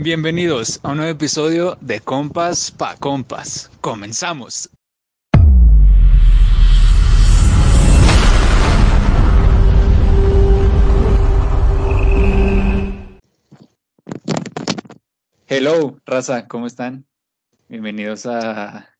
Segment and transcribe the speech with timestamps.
[0.00, 3.68] Bienvenidos a un nuevo episodio de Compas pa Compas.
[3.80, 4.70] Comenzamos.
[15.48, 17.04] Hello, raza, ¿cómo están?
[17.68, 18.96] Bienvenidos a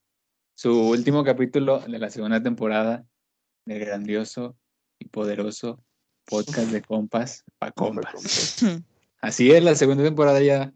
[0.57, 3.07] su último capítulo de la segunda temporada
[3.67, 4.57] del grandioso
[4.99, 5.81] y poderoso
[6.25, 8.65] podcast de Compas pa Compas.
[9.21, 10.73] Así es, la segunda temporada ya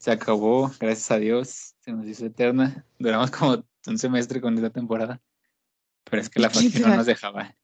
[0.00, 2.86] se acabó, gracias a Dios, se nos hizo eterna.
[2.98, 5.20] Duramos como un semestre con esta temporada,
[6.04, 7.54] pero es que la fatiga no nos dejaba.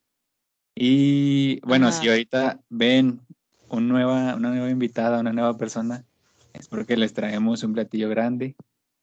[0.75, 3.23] Y bueno, si ahorita ven
[3.71, 6.05] un nueva, una nueva invitada, una nueva persona,
[6.53, 8.55] es porque les traemos un platillo grande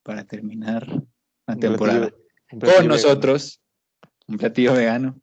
[0.04, 0.88] para terminar
[1.48, 2.14] la temporada.
[2.50, 3.60] con nosotros,
[4.28, 5.20] un platillo vegano.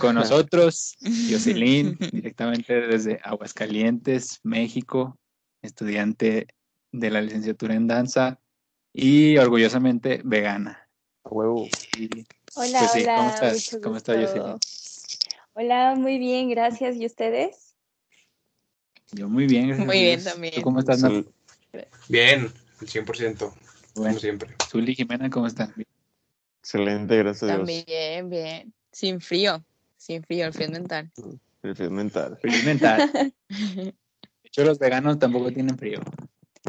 [0.00, 0.96] Con nosotros,
[1.30, 5.16] Jocelyn, directamente desde Aguascalientes, México,
[5.62, 6.48] estudiante
[6.92, 8.38] de la licenciatura en danza
[8.92, 10.88] y orgullosamente vegana.
[11.24, 11.68] huevo.
[12.54, 13.16] hola, pues hola.
[13.16, 13.78] ¿Cómo estás?
[13.82, 14.58] ¿Cómo estás, Jocelyn?
[15.54, 16.96] Hola, muy bien, gracias.
[16.96, 17.74] ¿Y ustedes?
[19.12, 19.86] Yo muy bien, gracias.
[19.86, 20.54] Muy bien también.
[20.54, 21.26] ¿Tú cómo estás, Nat?
[22.08, 23.54] Bien, al 100%, como
[23.94, 24.54] Bueno, siempre.
[24.70, 25.74] Zuli y Jimena, ¿cómo están?
[26.60, 27.58] Excelente, gracias a Dios.
[27.58, 28.74] También, bien.
[28.90, 29.64] Sin frío.
[29.96, 31.10] Sin frío, el frío es mental.
[31.62, 32.38] El frío mental.
[32.40, 33.10] Feliz mental.
[33.48, 33.94] De
[34.44, 36.00] hecho, los veganos tampoco tienen frío.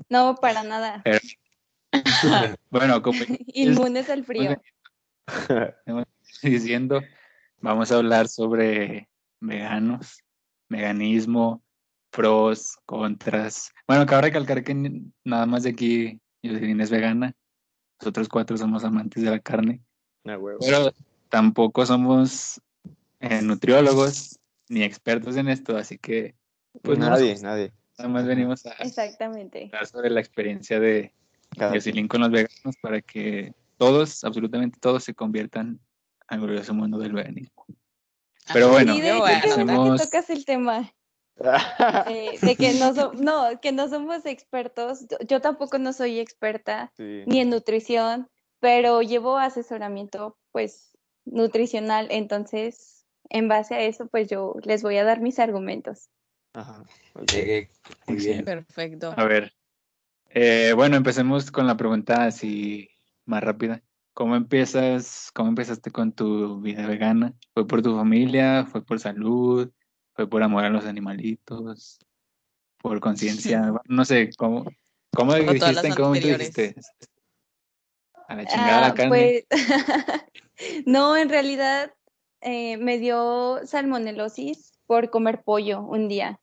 [0.10, 1.04] No, para nada.
[2.70, 3.20] Bueno, como
[3.54, 4.60] Inmunes al frío.
[6.42, 7.02] diciendo,
[7.60, 9.10] vamos a hablar sobre
[9.40, 10.24] veganos,
[10.70, 11.64] veganismo,
[12.10, 13.72] pros, contras.
[13.88, 14.74] Bueno, cabe recalcar que
[15.24, 17.36] nada más de aquí Jocelyn es vegana.
[18.00, 19.82] Nosotros cuatro somos amantes de la carne,
[20.26, 20.94] Ah, pero
[21.30, 22.62] tampoco somos
[23.20, 26.36] eh, nutriólogos ni expertos en esto, así que
[26.82, 27.74] pues no nos nadie, nadie.
[27.98, 29.66] Nada más venimos a Exactamente.
[29.66, 31.14] hablar sobre la experiencia de
[31.58, 35.80] Jocelyn con los veganos para que todos, absolutamente todos, se conviertan
[36.28, 37.66] al glorioso mundo del veganismo.
[38.52, 40.92] Pero bueno, sí, de bueno, hacemos- que tocas el tema.
[42.08, 45.08] eh, de que no, so- no, que no somos expertos.
[45.10, 47.24] Yo, yo tampoco no soy experta Sí.
[47.26, 48.30] ni en nutrición,
[48.60, 52.08] pero llevo asesoramiento, pues, nutricional.
[52.12, 56.10] Entonces, en base a eso, pues yo les voy a dar mis argumentos.
[56.54, 56.84] Ajá.
[58.08, 58.46] Muy bien.
[58.46, 59.14] Perfecto.
[59.16, 59.54] A ver,
[60.30, 62.90] eh, bueno, empecemos con la pregunta así
[63.26, 63.84] más rápida.
[64.14, 67.34] ¿Cómo empiezas, cómo empezaste con tu vida vegana?
[67.54, 68.66] ¿Fue por tu familia?
[68.66, 69.72] ¿Fue por salud?
[70.16, 72.00] ¿Fue por amor a los animalitos?
[72.78, 73.74] ¿Por conciencia?
[73.86, 74.66] No sé, ¿cómo,
[75.16, 76.54] cómo dijiste, las en qué momento anteriores.
[76.54, 76.76] dijiste?
[78.28, 79.44] A la chingada la Ah, carne.
[79.48, 79.48] pues,
[80.86, 81.94] no, en realidad
[82.42, 86.40] eh, me dio salmonelosis por comer pollo un día.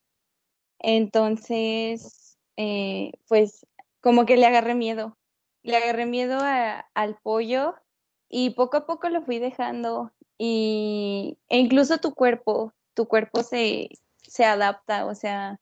[0.81, 3.67] Entonces, eh, pues
[4.01, 5.17] como que le agarré miedo.
[5.63, 6.39] Le agarré miedo
[6.95, 7.75] al pollo
[8.29, 10.13] y poco a poco lo fui dejando.
[10.39, 13.91] Y, e incluso tu cuerpo, tu cuerpo se,
[14.23, 15.61] se adapta, o sea,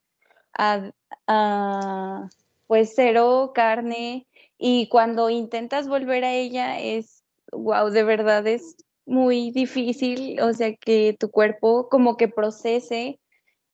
[0.56, 0.92] a,
[1.26, 2.28] a,
[2.68, 4.26] pues cero carne.
[4.56, 8.76] Y cuando intentas volver a ella es, wow, de verdad es
[9.06, 13.18] muy difícil, o sea, que tu cuerpo como que procese,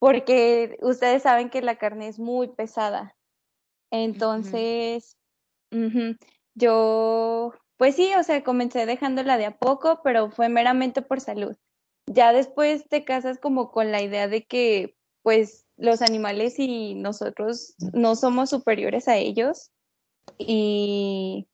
[0.04, 3.16] porque ustedes saben que la carne es muy pesada.
[3.91, 5.16] Entonces,
[6.54, 11.56] yo, pues sí, o sea, comencé dejándola de a poco, pero fue meramente por salud.
[12.04, 17.75] Ya después te casas como con la idea de que, pues, los animales y nosotros
[17.94, 19.71] no somos superiores a ellos.
[20.36, 21.48] Y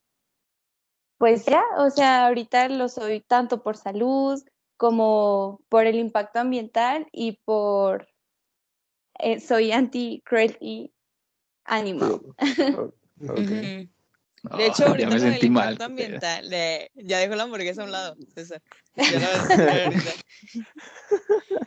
[1.18, 4.42] pues ya, o sea, ahorita lo soy tanto por salud
[4.76, 8.09] como por el impacto ambiental y por
[9.22, 10.92] eh, soy anti-cruelty
[11.64, 12.20] animal.
[13.22, 13.38] Ok.
[13.38, 13.88] Ujú.
[14.44, 15.72] No, De hecho, ya ahorita me lo del sentí mal.
[15.72, 15.86] impacto pedo.
[15.91, 18.62] ambiental, de- ya dejó la hamburguesa a un lado, César.
[18.97, 19.26] Ya lo
[19.84, 20.10] ahorita.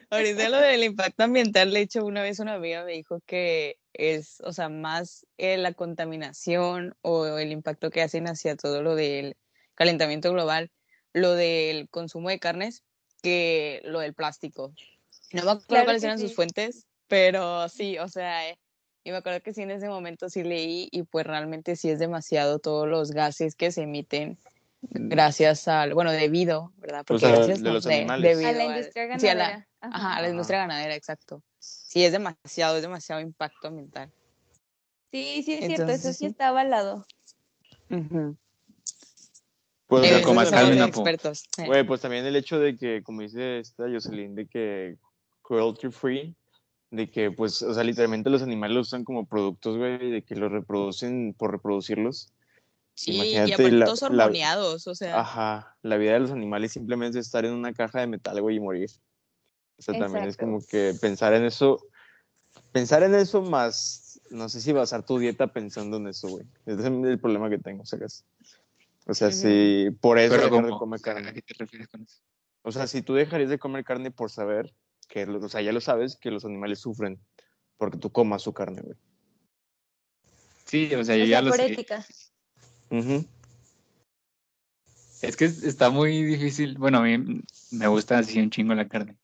[0.10, 4.42] Ahorita lo del impacto ambiental, de hecho, una vez una amiga me dijo que es,
[4.44, 9.36] o sea, más eh, la contaminación o el impacto que hacen hacia todo lo del
[9.76, 10.72] calentamiento global,
[11.14, 12.84] lo del consumo de carnes,
[13.22, 14.74] que lo del plástico.
[15.32, 18.58] No me acuerdo Claro cuáles sus fuentes, pero sí, o sea, eh,
[19.04, 22.00] y me acuerdo que sí en ese momento sí leí y pues realmente sí es
[22.00, 24.38] demasiado todos los gases que se emiten
[24.82, 27.04] gracias al, bueno, debido, ¿verdad?
[27.06, 28.26] Porque sea, gracias de no, los animales.
[28.26, 29.68] A debido la al- industria sí, a la- ganadera.
[29.82, 29.96] Ajá.
[29.98, 31.44] Ajá, a la industria ganadera, exacto.
[31.60, 34.12] Sí, es demasiado, es demasiado impacto ambiental.
[35.12, 37.06] Sí, sí, es cierto, eso sí está avalado.
[39.88, 41.44] Pues, Eh, como expertos.
[41.58, 41.66] eh.
[41.68, 44.98] güey, pues también el hecho de que, como dice esta Jocelyn, de que
[45.42, 46.36] cruelty free,
[46.94, 50.36] de que, pues, o sea, literalmente los animales los usan como productos, güey, de que
[50.36, 52.32] los reproducen por reproducir,los
[52.96, 55.20] Sí, y aparte la, todos hormoneados, o sea.
[55.20, 58.58] Ajá, la vida de los animales simplemente es estar en una caja de metal, güey,
[58.58, 58.92] y morir.
[59.80, 61.84] O sea, también es como que pensar en eso,
[62.72, 66.46] pensar en eso más, no sé si basar tu dieta pensando en eso, güey.
[66.68, 68.24] Ese es el problema que tengo, ¿sabes?
[69.08, 71.30] O sea, si por eso dejar de comer carne.
[71.30, 72.20] ¿A qué te refieres con eso?
[72.62, 74.72] O sea, si tú dejarías de comer carne por saber
[75.14, 77.20] que, o sea, ya lo sabes, que los animales sufren
[77.78, 78.98] porque tú comas su carne, güey.
[80.66, 81.72] Sí, o sea, yo ya lo sé.
[81.72, 82.04] Ética.
[85.22, 86.80] Es que está muy difícil.
[86.80, 89.16] Bueno, a mí me gusta así un chingo la carne.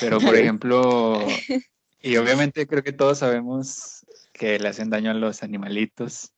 [0.00, 1.24] Pero, por ejemplo,
[2.02, 6.32] y obviamente creo que todos sabemos que le hacen daño a los animalitos.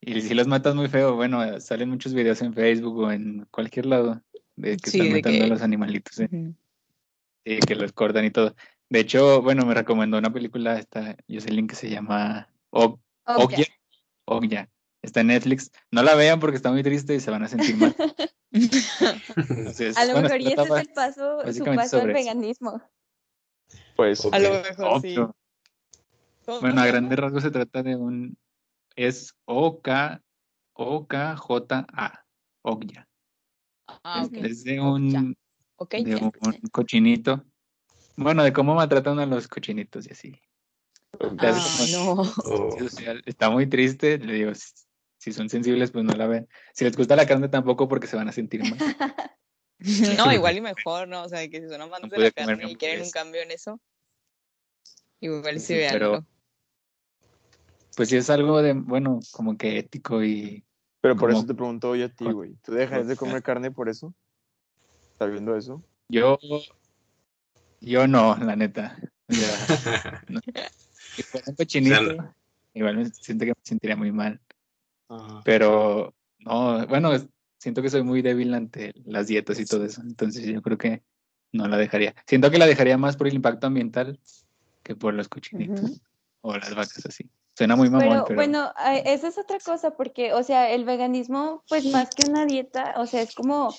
[0.00, 3.86] Y si los matas muy feo, bueno, salen muchos videos en Facebook o en cualquier
[3.86, 4.22] lado
[4.54, 6.20] de que están matando a los animalitos.
[6.20, 6.54] ¿eh?
[7.44, 8.54] Y que los cortan y todo.
[8.88, 13.00] De hecho, bueno, me recomendó una película, esta Jocelyn, que se llama Og
[14.26, 14.70] Ogya.
[15.02, 15.70] Está en Netflix.
[15.90, 17.94] No la vean porque está muy triste y se van a sentir mal.
[19.96, 22.80] a lo mejor y ese es el paso, su paso al veganismo.
[23.96, 25.16] Pues a lo mejor sí.
[26.60, 28.36] Bueno, a grandes rasgos se trata de un
[28.96, 30.22] es O K
[30.72, 32.24] O K J A
[32.62, 33.08] Ogya.
[33.86, 35.36] Ah, Es de un
[35.78, 36.32] de un
[36.72, 37.44] cochinito.
[38.16, 40.40] Bueno, de cómo maltratan a los cochinitos y así.
[41.38, 41.58] Ah,
[41.92, 42.22] no.
[43.26, 44.52] Está muy triste, le digo,
[45.18, 46.48] si son sensibles, pues no la ven.
[46.72, 48.78] Si les gusta la carne tampoco porque se van a sentir mal.
[50.18, 51.24] no, igual y mejor, ¿no?
[51.24, 53.80] O sea, que si son amantes de la carne y quieren un cambio en eso,
[55.20, 55.92] igual sí, vean.
[55.92, 56.26] Pero,
[57.96, 60.64] pues si es algo de, bueno, como que ético y...
[61.00, 62.54] Pero por eso te pregunto yo a ti, güey.
[62.62, 64.14] ¿Tú dejas de comer carne por eso?
[65.14, 65.80] ¿Estás viendo eso?
[66.08, 66.38] Yo...
[67.80, 68.98] Yo no, la neta.
[70.28, 70.40] no.
[71.14, 72.34] Si fuera un cochinito,
[72.72, 74.40] igual me siento que me sentiría muy mal.
[75.44, 77.12] Pero, no, bueno,
[77.58, 81.02] siento que soy muy débil ante las dietas y todo eso, entonces yo creo que
[81.52, 82.14] no la dejaría.
[82.26, 84.18] Siento que la dejaría más por el impacto ambiental
[84.82, 86.00] que por los cochinitos
[86.40, 87.30] o las vacas así.
[87.56, 88.72] Suena muy mamón, pero, bueno,
[89.04, 93.06] esa es otra cosa porque, o sea, el veganismo, pues más que una dieta, o
[93.06, 93.72] sea, es como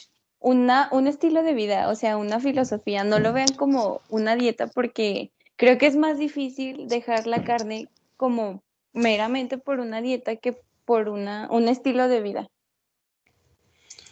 [0.45, 3.03] una, un estilo de vida, o sea, una filosofía.
[3.03, 7.89] No lo vean como una dieta porque creo que es más difícil dejar la carne
[8.15, 8.61] como
[8.93, 10.55] meramente por una dieta que
[10.85, 12.47] por una, un estilo de vida.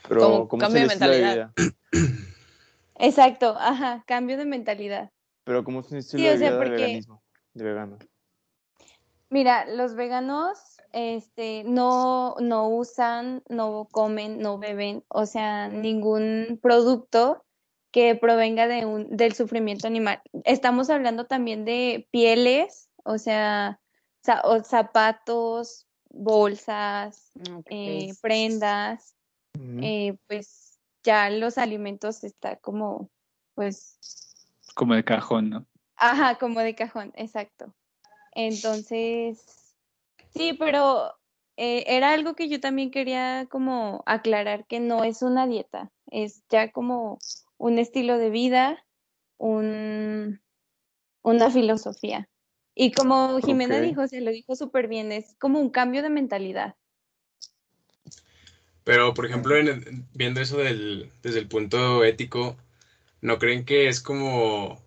[0.10, 1.52] Pero, cambio de mentalidad.
[2.96, 5.12] Exacto, ajá, cambio de mentalidad.
[5.44, 7.22] Pero ¿cómo es un estilo de vida de veganismo,
[7.54, 8.00] de vegano?
[9.34, 10.60] Mira, los veganos
[10.92, 17.44] este, no, no usan, no comen, no beben, o sea, ningún producto
[17.90, 20.22] que provenga de un, del sufrimiento animal.
[20.44, 23.80] Estamos hablando también de pieles, o sea,
[24.44, 27.32] o zapatos, bolsas,
[27.72, 29.16] eh, prendas,
[29.82, 33.10] eh, pues ya los alimentos está como,
[33.56, 33.98] pues...
[34.76, 35.66] Como de cajón, ¿no?
[35.96, 37.74] Ajá, como de cajón, exacto.
[38.36, 39.40] Entonces,
[40.34, 41.14] sí, pero
[41.58, 46.44] eh, era algo que yo también quería como aclarar que no es una dieta, es
[46.50, 47.20] ya como
[47.58, 48.86] un estilo de vida,
[49.38, 50.42] un,
[51.22, 52.30] una filosofía.
[52.76, 56.76] Y como Jimena dijo, se lo dijo súper bien, es como un cambio de mentalidad.
[58.84, 59.56] Pero, por ejemplo,
[60.14, 62.58] viendo eso del, desde el punto ético,
[63.22, 64.83] ¿no creen que es como...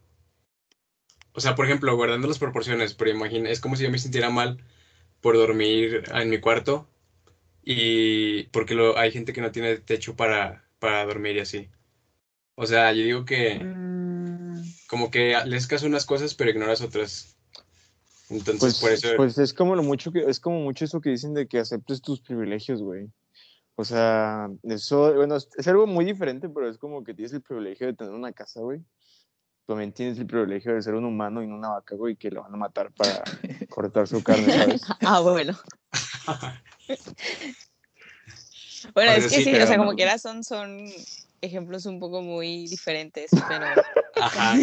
[1.36, 4.30] O sea, por ejemplo, guardando las proporciones, pero imagina, es como si yo me sintiera
[4.30, 4.64] mal
[5.20, 6.88] por dormir en mi cuarto
[7.62, 11.68] y porque lo, hay gente que no tiene techo para, para dormir y así.
[12.54, 14.62] O sea, yo digo que mm.
[14.88, 17.36] como que les caso unas cosas pero ignoras otras.
[18.30, 19.08] Entonces, pues, por eso...
[19.18, 22.00] Pues es como lo mucho que, es como mucho eso que dicen de que aceptes
[22.00, 23.10] tus privilegios, güey.
[23.74, 27.88] O sea, eso, bueno, es algo muy diferente, pero es como que tienes el privilegio
[27.88, 28.80] de tener una casa, güey.
[29.66, 32.42] También tienes el privilegio de ser un humano y no una vaca, güey, que lo
[32.42, 33.24] van a matar para
[33.68, 34.82] cortar su carne, ¿sabes?
[35.00, 35.58] ah, bueno.
[38.94, 40.86] bueno, es que sí, o sea, como quiera son, son
[41.40, 43.66] ejemplos un poco muy diferentes, pero...
[44.20, 44.56] Ajá.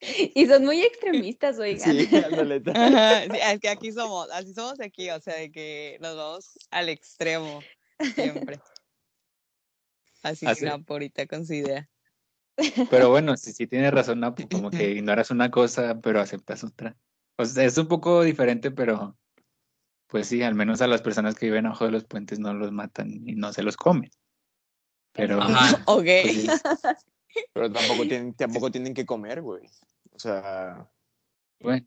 [0.00, 1.90] Y son muy extremistas, oigan.
[1.90, 6.88] Sí, es que aquí somos, así somos aquí, o sea, de que nos vamos al
[6.88, 7.60] extremo
[8.14, 8.60] siempre.
[10.22, 11.88] Así, que Napo ahorita con su idea.
[12.90, 16.96] Pero bueno, si sí, tienes razón, Napo, como que ignoras una cosa, pero aceptas otra.
[17.36, 19.16] O sea, es un poco diferente, pero
[20.08, 22.72] pues sí, al menos a las personas que viven abajo de los puentes no los
[22.72, 24.10] matan y no se los comen.
[25.12, 25.40] Pero.
[25.40, 26.04] Ajá, ok.
[26.04, 26.62] Pues
[27.52, 29.68] pero tampoco tienen, tampoco tienen que comer, güey.
[30.12, 30.90] O sea,
[31.60, 31.86] Bueno,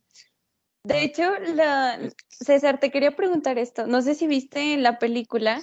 [0.84, 2.00] De hecho, la...
[2.30, 3.88] César, te quería preguntar esto.
[3.88, 5.62] No sé si viste en la película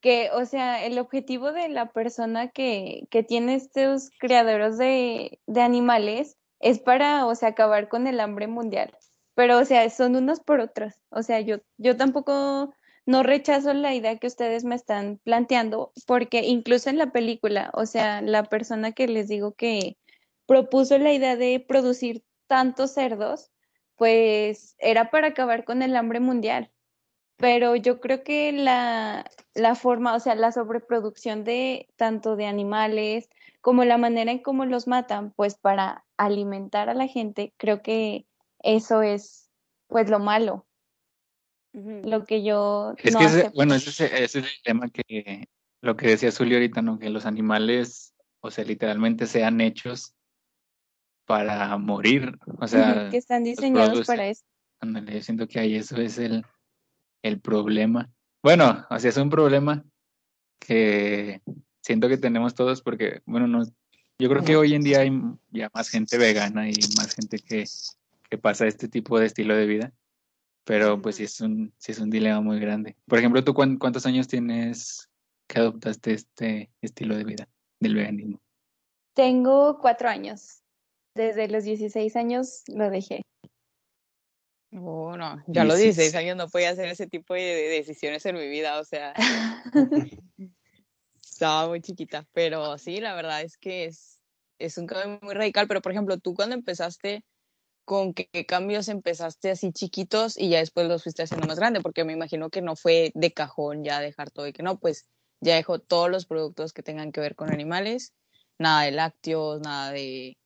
[0.00, 5.60] que, o sea, el objetivo de la persona que, que tiene estos criaderos de, de
[5.60, 8.96] animales es para, o sea, acabar con el hambre mundial.
[9.34, 10.94] Pero, o sea, son unos por otros.
[11.10, 12.74] O sea, yo, yo tampoco
[13.06, 17.86] no rechazo la idea que ustedes me están planteando, porque incluso en la película, o
[17.86, 19.96] sea, la persona que les digo que
[20.46, 23.50] propuso la idea de producir tantos cerdos,
[23.96, 26.70] pues era para acabar con el hambre mundial.
[27.38, 33.28] Pero yo creo que la, la forma, o sea, la sobreproducción de tanto de animales
[33.60, 38.26] como la manera en cómo los matan, pues para alimentar a la gente, creo que
[38.60, 39.50] eso es
[39.86, 40.66] pues lo malo,
[41.72, 45.48] lo que yo es no que, ese- bueno, ese, es- ese es el tema que,
[45.80, 46.98] lo que decía Zully ahorita, ¿no?
[46.98, 50.12] Que los animales, o sea, literalmente sean hechos
[51.24, 54.42] para morir, o sea, que están diseñados para eso.
[54.80, 56.44] Ándale, yo siento que ahí eso es el,
[57.22, 58.10] el problema.
[58.42, 59.84] Bueno, o sea, es un problema
[60.58, 61.40] que
[61.80, 63.64] siento que tenemos todos porque, bueno, no,
[64.18, 65.10] yo creo que hoy en día hay
[65.50, 67.64] ya más gente vegana y más gente que,
[68.28, 69.92] que pasa este tipo de estilo de vida,
[70.64, 72.96] pero pues sí es un, sí es un dilema muy grande.
[73.06, 75.08] Por ejemplo, ¿tú cuán- cuántos años tienes
[75.46, 77.48] que adoptaste este estilo de vida
[77.80, 78.40] del veganismo?
[79.14, 80.62] Tengo cuatro años.
[81.14, 83.22] Desde los 16 años lo dejé.
[84.72, 86.14] Oh, no, yo a los 16 16.
[86.14, 89.14] años no podía hacer ese tipo de, de decisiones en mi vida, o sea,
[91.22, 94.20] estaba muy chiquita, pero sí, la verdad es que es,
[94.58, 97.24] es un cambio muy radical, pero por ejemplo, tú cuando empezaste,
[97.86, 101.80] ¿con qué, qué cambios empezaste así chiquitos y ya después los fuiste haciendo más grande?
[101.80, 105.06] Porque me imagino que no fue de cajón ya dejar todo y que no, pues
[105.40, 108.12] ya dejó todos los productos que tengan que ver con animales,
[108.58, 110.36] nada de lácteos, nada de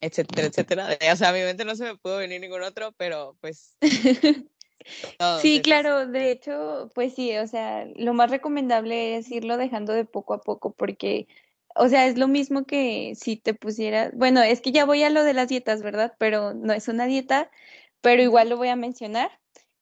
[0.00, 0.88] etcétera, etcétera.
[1.12, 3.76] O sea, a mi mente no se me pudo venir ningún otro, pero pues...
[5.42, 10.04] Sí, claro, de hecho, pues sí, o sea, lo más recomendable es irlo dejando de
[10.04, 11.26] poco a poco porque,
[11.74, 15.10] o sea, es lo mismo que si te pusieras, bueno, es que ya voy a
[15.10, 16.14] lo de las dietas, ¿verdad?
[16.18, 17.50] Pero no es una dieta,
[18.00, 19.30] pero igual lo voy a mencionar,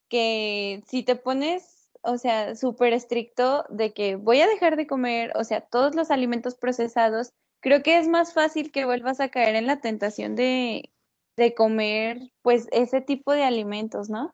[0.09, 5.33] que si te pones, o sea, súper estricto de que voy a dejar de comer,
[5.37, 7.33] o sea, todos los alimentos procesados,
[7.67, 10.93] creo que es más fácil que vuelvas a caer en la tentación de,
[11.37, 14.33] de comer, pues, ese tipo de alimentos, ¿no?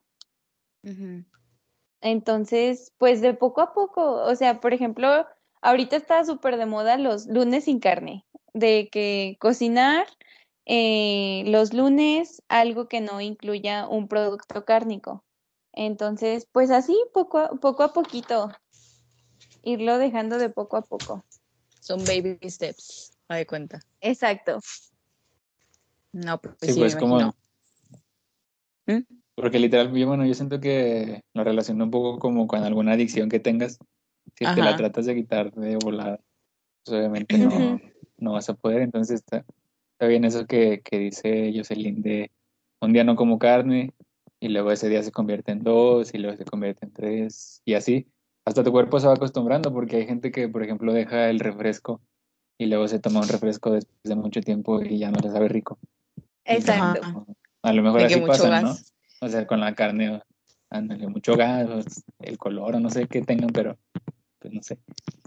[2.02, 5.26] Entonces, pues de poco a poco, o sea, por ejemplo,
[5.62, 10.06] ahorita está súper de moda los lunes sin carne, de que cocinar
[10.66, 15.24] eh, los lunes algo que no incluya un producto cárnico.
[15.72, 18.52] Entonces, pues así, poco a, poco a poquito,
[19.62, 21.24] irlo dejando de poco a poco.
[21.80, 23.80] Son baby steps, a de cuenta.
[24.00, 24.60] Exacto.
[26.12, 27.34] No, pues Sí, sí, pues me como...
[28.86, 29.00] ¿Mm?
[29.34, 33.28] Porque literal, yo, bueno, yo siento que lo relaciono un poco como con alguna adicción
[33.28, 33.78] que tengas.
[34.36, 36.20] Si te la tratas de quitar de volada,
[36.84, 37.80] pues obviamente no,
[38.18, 38.82] no vas a poder.
[38.82, 39.44] Entonces está,
[39.92, 42.30] está bien eso que, que dice Jocelyn de
[42.80, 43.94] un día no como carne
[44.38, 47.74] y luego ese día se convierte en dos y luego se convierte en tres y
[47.74, 48.08] así.
[48.44, 52.02] Hasta tu cuerpo se va acostumbrando porque hay gente que, por ejemplo, deja el refresco
[52.62, 55.49] y luego se toma un refresco después de mucho tiempo y ya no le sabe
[55.49, 55.78] rico.
[56.45, 57.00] Exacto.
[57.02, 57.25] Ajá.
[57.62, 58.75] A lo mejor De así pasa, ¿no?
[59.21, 60.23] O sea, con la carne, o-
[60.71, 63.76] ándale, mucho gas, el color, o no sé qué tengan, pero
[64.38, 64.78] pues no sé.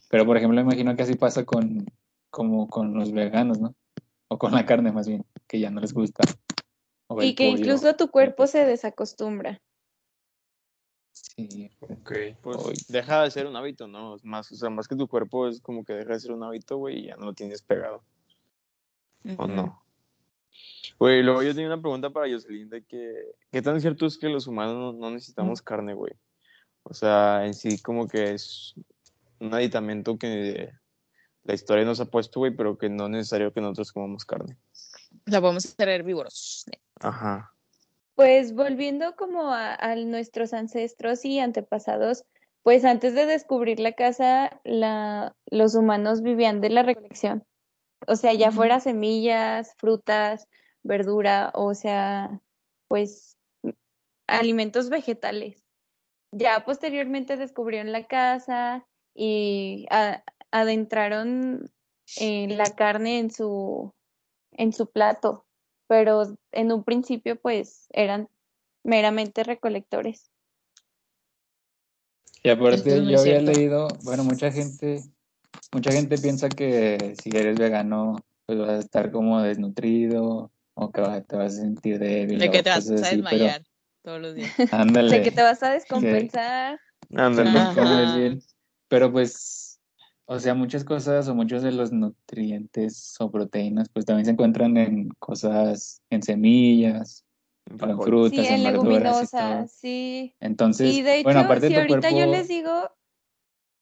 [0.10, 1.86] Pero por ejemplo, imagino que así pasa con,
[2.30, 3.76] como con los veganos, ¿no?
[4.30, 6.24] O con la carne más bien, que ya no les gusta.
[7.22, 7.58] Y que pollo.
[7.58, 9.62] incluso tu cuerpo se desacostumbra.
[11.16, 12.12] Sí, Ok.
[12.42, 14.18] Pues deja de ser un hábito, ¿no?
[14.24, 16.78] Más, o sea, más que tu cuerpo es como que deja de ser un hábito,
[16.78, 18.04] güey, y ya no lo tienes pegado.
[19.38, 19.82] ¿O no?
[21.00, 24.30] Güey, luego yo tenía una pregunta para Jocelyn de que, ¿qué tan cierto es que
[24.30, 26.14] los humanos no, no necesitamos carne, güey?
[26.84, 28.76] O sea, en sí como que es
[29.40, 30.72] un aditamento que
[31.44, 34.58] la historia nos ha puesto, güey, pero que no es necesario que nosotros comamos carne.
[35.28, 36.66] O sea, podemos ser herbívoros.
[37.00, 37.55] Ajá.
[38.16, 42.26] Pues volviendo como a, a nuestros ancestros y antepasados,
[42.64, 47.46] pues antes de descubrir la casa, la, los humanos vivían de la recolección.
[48.08, 50.48] O sea, ya fuera semillas, frutas,
[50.82, 52.42] verdura, o sea,
[52.88, 53.38] pues
[54.28, 55.64] alimentos vegetales.
[56.32, 61.72] Ya posteriormente descubrieron la casa y a- adentraron
[62.20, 63.94] eh, la carne en su,
[64.52, 65.45] en su plato,
[65.88, 68.30] pero en un principio pues eran
[68.84, 70.32] meramente recolectores.
[72.44, 73.52] Y aparte yo había cierto.
[73.52, 75.02] leído, bueno, mucha gente,
[75.72, 81.02] mucha gente piensa que si eres vegano, pues vas a estar como desnutrido o que
[81.28, 82.38] te vas a sentir débil.
[82.38, 83.64] De que te vas a pero desmayar
[84.04, 84.52] todos los días.
[84.72, 85.18] Ándale.
[85.18, 86.80] De que te vas a descompensar.
[87.16, 87.74] Ándale.
[87.74, 88.42] Comes bien.
[88.88, 89.65] Pero pues,
[90.26, 94.76] o sea, muchas cosas o muchos de los nutrientes o proteínas, pues también se encuentran
[94.78, 97.24] en cosas, en semillas,
[97.68, 98.72] en frutas, Sí, en todo.
[98.72, 100.36] leguminosas, sí.
[100.40, 102.92] Entonces, Y de hecho, bueno, aparte si de tu ahorita yo les digo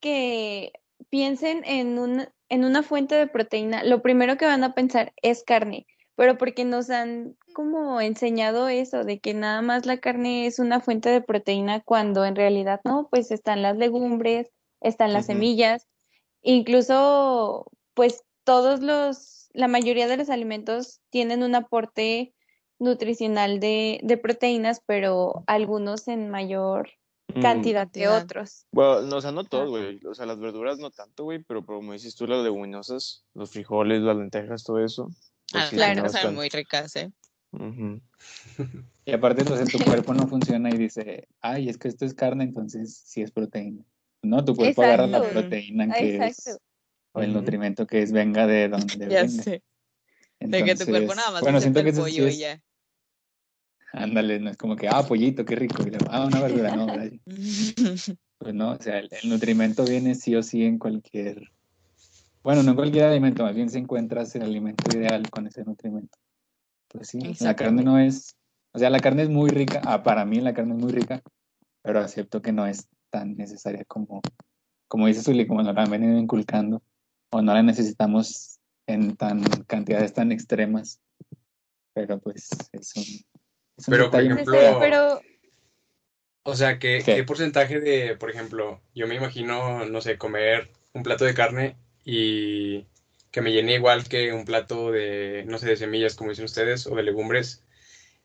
[0.02, 0.74] que
[1.10, 5.44] piensen en un, en una fuente de proteína, lo primero que van a pensar es
[5.44, 10.60] carne, pero porque nos han como enseñado eso, de que nada más la carne es
[10.60, 15.88] una fuente de proteína cuando en realidad no, pues están las legumbres, están las semillas,
[16.44, 22.34] incluso pues todos los, la mayoría de los alimentos tienen un aporte
[22.80, 26.90] nutricional de, de proteínas, pero algunos en mayor
[27.34, 28.66] Mm, cantidad que otros.
[28.72, 30.00] Bueno, no, o sea, no todos, güey.
[30.06, 34.02] O sea, las verduras no tanto, güey, pero como dices tú, las leguminosas, los frijoles,
[34.02, 35.10] las lentejas, todo eso.
[35.52, 36.04] pues Ah, sí, claro.
[36.04, 36.36] bastante.
[36.36, 37.12] muy ricas, ¿eh?
[39.06, 42.44] Y aparte, pues tu cuerpo no funciona y dice, ay, es que esto es carne,
[42.44, 43.84] entonces sí es proteína.
[44.24, 45.40] No, tu cuerpo agarra la Exacto.
[45.40, 46.52] proteína que exacto.
[46.52, 46.60] es,
[47.12, 49.44] o el nutrimento que es, venga de donde Ya venga.
[49.44, 49.62] sé.
[50.40, 52.62] De que tu cuerpo Entonces, nada más bueno, siento que pollo y es, ya.
[53.92, 56.88] ándale, no es como que, ah, pollito, qué rico, y luego, ah, una verdura, no.
[58.40, 61.50] Pues no, o sea, el, el nutrimento viene sí o sí en cualquier,
[62.44, 66.18] bueno, no en cualquier alimento, más bien si encuentras el alimento ideal con ese nutrimento.
[66.90, 68.36] Pues sí, la carne no es,
[68.74, 71.22] o sea, la carne es muy rica, ah, para mí la carne es muy rica,
[71.82, 74.22] pero acepto que no es tan necesaria como,
[74.88, 76.82] como dice Zuli, como nos la han venido inculcando,
[77.32, 81.00] o no la necesitamos en tan cantidades tan extremas,
[81.94, 83.04] pero pues es un,
[83.78, 84.34] es un Pero, por detalle.
[84.34, 85.22] ejemplo, Necesario, pero
[86.44, 87.16] O sea, ¿qué, ¿Qué?
[87.16, 91.78] qué porcentaje de, por ejemplo, yo me imagino, no sé, comer un plato de carne
[92.04, 92.86] y
[93.32, 96.88] que me llene igual que un plato de, no sé, de semillas, como dicen ustedes,
[96.88, 97.64] o de legumbres?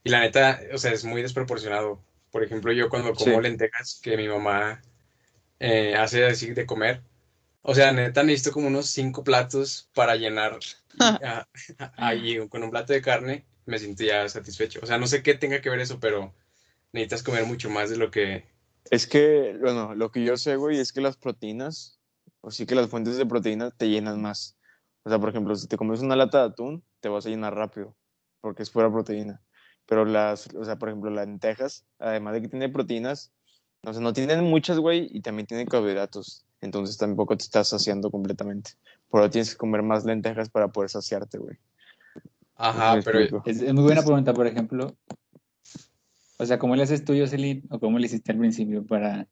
[0.03, 2.01] Y la neta, o sea, es muy desproporcionado.
[2.31, 3.41] Por ejemplo, yo cuando como Sí.
[3.43, 4.83] lentejas que mi mamá
[5.61, 7.03] eh, hace así de comer,
[7.63, 10.59] o sea, neta necesito como unos cinco platos para llenar
[11.01, 11.47] ah,
[11.97, 14.81] ahí con un plato de carne, me siento ya satisfecho.
[14.83, 16.35] O sea, no sé qué tenga que ver eso, pero
[16.93, 18.45] necesitas comer mucho más de lo que...
[18.91, 22.01] Es que, bueno, lo que yo sé, güey, es que las proteínas,
[22.41, 24.57] o sí que las fuentes de proteína te llenan más.
[25.03, 27.55] O sea, por ejemplo, si te comes una lata de atún, te vas a llenar
[27.55, 27.95] rápido,
[28.41, 29.43] porque es pura proteína.
[29.89, 33.33] Pero las, o sea, por ejemplo, las lentejas, además de que tiene proteínas,
[33.83, 36.45] o sea, no tienen muchas, güey, y también tienen carbohidratos.
[36.61, 38.73] Entonces tampoco te estás saciando completamente.
[39.09, 41.57] Por eso tienes que comer más lentejas para poder saciarte, güey.
[42.57, 44.95] Ajá, ¿Me pero es muy buena pregunta, por ejemplo.
[46.39, 47.65] O sea, ¿cómo le haces tú, Jocelyn?
[47.71, 49.27] ¿O cómo le hiciste al principio para,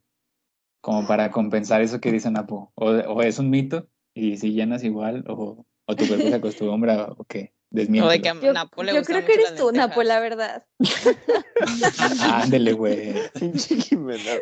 [0.81, 2.73] como para compensar eso que dice Napo?
[2.77, 5.25] ¿O, o es un mito y si llenas igual?
[5.29, 7.13] ¿O, o tu cuerpo se acostumbra?
[7.19, 7.53] ¿O qué?
[7.83, 10.67] O de que yo, Napo le yo creo que eres tú, Napo, la verdad.
[12.21, 13.15] Ándele, güey.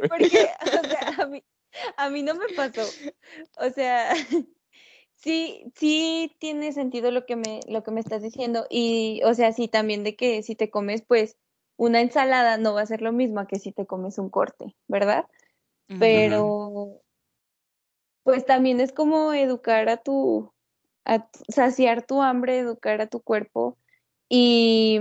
[0.09, 1.43] Porque, o sea, a mí,
[1.97, 2.83] a mí no me pasó.
[3.59, 4.15] O sea,
[5.17, 8.67] sí, sí tiene sentido lo que me, lo que me estás diciendo.
[8.71, 11.37] Y, o sea, sí, también de que si te comes, pues,
[11.77, 14.77] una ensalada no va a ser lo mismo a que si te comes un corte,
[14.87, 15.27] ¿verdad?
[15.99, 17.03] Pero,
[18.23, 20.54] pues también es como educar a tu,
[21.05, 23.79] a saciar tu hambre, educar a tu cuerpo.
[24.29, 25.01] Y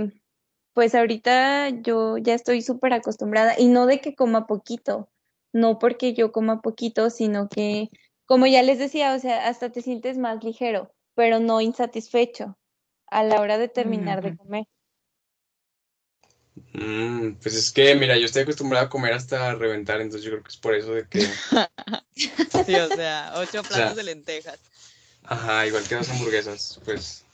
[0.74, 5.08] pues ahorita yo ya estoy súper acostumbrada y no de que coma poquito,
[5.52, 7.90] no porque yo coma poquito, sino que,
[8.26, 12.58] como ya les decía, o sea, hasta te sientes más ligero, pero no insatisfecho
[13.06, 14.66] a la hora de terminar de comer.
[16.72, 20.42] Mm, pues es que, mira, yo estoy acostumbrado a comer hasta reventar, entonces yo creo
[20.42, 21.20] que es por eso de que,
[22.14, 24.60] Sí, o sea, ocho sea, platos de lentejas.
[25.24, 27.24] Ajá, igual que las hamburguesas, pues.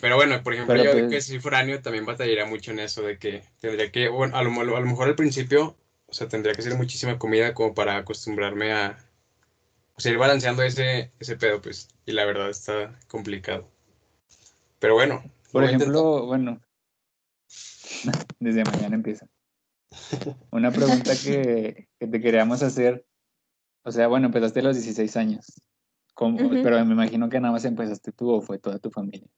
[0.00, 2.80] Pero bueno, por ejemplo, Pero yo de que pues, si foráneo también batallaría mucho en
[2.80, 6.26] eso, de que tendría que, bueno, a lo, a lo mejor al principio, o sea,
[6.28, 8.98] tendría que hacer muchísima comida como para acostumbrarme a,
[9.94, 13.68] o sea, ir balanceando ese, ese pedo, pues, y la verdad está complicado.
[14.78, 16.60] Pero bueno, por ejemplo, bueno,
[18.38, 19.28] desde mañana empieza.
[20.50, 23.04] Una pregunta que, que te queríamos hacer.
[23.82, 25.60] O sea, bueno, empezaste a los 16 años.
[26.16, 29.28] Pero me imagino que nada más empezaste tú o fue toda tu familia.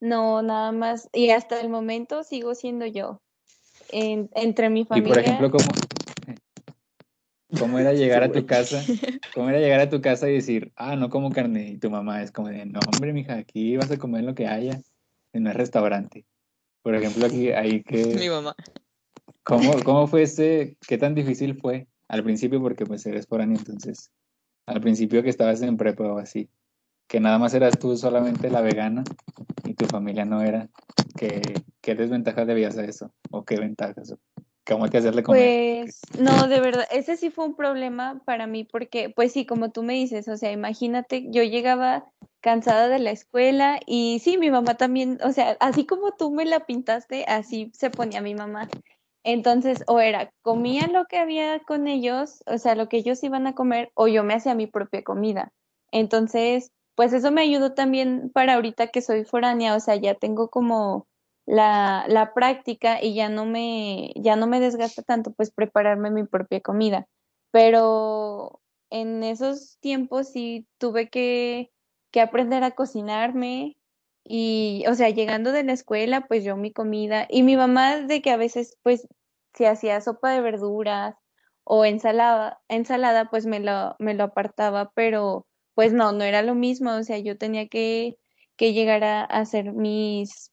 [0.00, 1.08] No, nada más.
[1.12, 3.20] Y hasta el momento sigo siendo yo.
[3.92, 5.72] En- entre mi Y por familia, ejemplo, ¿cómo,
[7.58, 8.82] cómo era llegar a tu casa?
[9.34, 11.68] ¿Cómo era llegar a tu casa y decir, ah, no como carne?
[11.68, 14.46] Y tu mamá es como de, no, hombre, mija, aquí vas a comer lo que
[14.48, 14.80] haya.
[15.32, 16.24] En un restaurante.
[16.82, 18.56] Por ejemplo, aquí, ahí Mi que, mamá.
[19.44, 22.60] ¿cómo, cómo fue ese, qué tan difícil fue al principio?
[22.60, 24.10] Porque pues eres foráneo, entonces,
[24.70, 26.48] al principio que estabas en prepa o así.
[27.08, 29.02] que nada más eras tú solamente la vegana
[29.64, 30.68] y tu familia no era,
[31.16, 31.40] ¿qué,
[31.80, 33.12] qué desventajas debías a eso?
[33.32, 34.14] ¿O qué ventajas?
[34.64, 35.82] ¿Cómo te hacerle comer?
[35.82, 39.72] Pues no, de verdad, ese sí fue un problema para mí porque, pues sí, como
[39.72, 42.04] tú me dices, o sea, imagínate, yo llegaba
[42.40, 46.44] cansada de la escuela y sí, mi mamá también, o sea, así como tú me
[46.44, 48.68] la pintaste, así se ponía mi mamá.
[49.24, 53.46] Entonces, o era, comía lo que había con ellos, o sea, lo que ellos iban
[53.46, 55.52] a comer, o yo me hacía mi propia comida.
[55.92, 60.48] Entonces, pues eso me ayudó también para ahorita que soy foránea, o sea, ya tengo
[60.48, 61.06] como
[61.46, 66.24] la, la práctica y ya no me, ya no me desgasta tanto pues prepararme mi
[66.24, 67.06] propia comida.
[67.50, 71.72] Pero en esos tiempos sí tuve que,
[72.10, 73.76] que aprender a cocinarme
[74.24, 78.22] y, o sea, llegando de la escuela, pues yo mi comida y mi mamá de
[78.22, 79.06] que a veces pues
[79.54, 81.14] si hacía sopa de verduras
[81.64, 86.54] o ensalada, ensalada pues me lo, me lo apartaba, pero pues no, no era lo
[86.54, 88.16] mismo, o sea, yo tenía que,
[88.56, 90.52] que llegar a hacer mis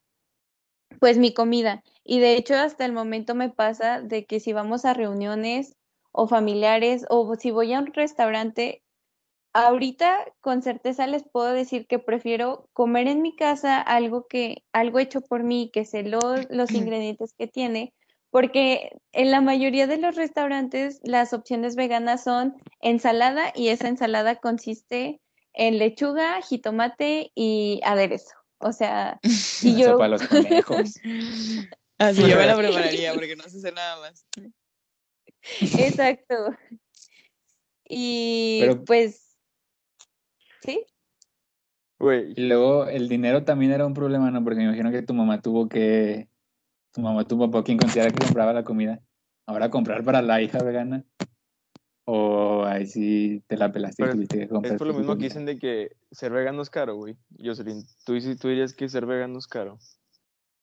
[1.00, 1.84] pues mi comida.
[2.04, 5.76] Y de hecho hasta el momento me pasa de que si vamos a reuniones
[6.12, 8.84] o familiares o si voy a un restaurante,
[9.58, 15.00] ahorita con certeza les puedo decir que prefiero comer en mi casa algo que algo
[15.00, 17.92] hecho por mí, que sé los, los ingredientes que tiene,
[18.30, 24.36] porque en la mayoría de los restaurantes las opciones veganas son ensalada y esa ensalada
[24.36, 25.22] consiste
[25.54, 28.36] en lechuga, jitomate y aderezo.
[28.60, 29.20] O sea,
[29.64, 29.98] y yo...
[29.98, 30.94] para los conejos.
[31.98, 34.24] Así yo me la prepararía porque no sé hacer nada más.
[35.60, 36.56] Exacto.
[37.90, 39.27] Y pues,
[40.68, 40.86] ¿sí?
[42.36, 44.44] Y luego el dinero también era un problema, ¿no?
[44.44, 46.30] Porque me imagino que tu mamá tuvo que,
[46.92, 49.02] tu mamá, tu papá, quien considera que compraba la comida,
[49.48, 51.06] ahora comprar para la hija vegana.
[52.10, 54.74] O ahí sí te la pelaste y tuviste que comprar.
[54.74, 57.18] Es por lo mismo que dicen de que ser vegano es caro, güey.
[57.44, 59.78] Jocelyn, ¿tú, ¿tú dirías que ser vegano es caro?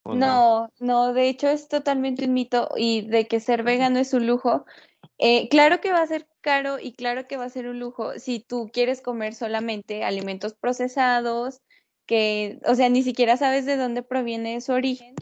[0.04, 4.26] No, no, de hecho es totalmente un mito y de que ser vegano es un
[4.26, 4.64] lujo.
[5.18, 8.18] Eh, claro que va a ser caro y claro que va a ser un lujo
[8.18, 11.62] si tú quieres comer solamente alimentos procesados,
[12.06, 15.14] que, o sea, ni siquiera sabes de dónde proviene su origen,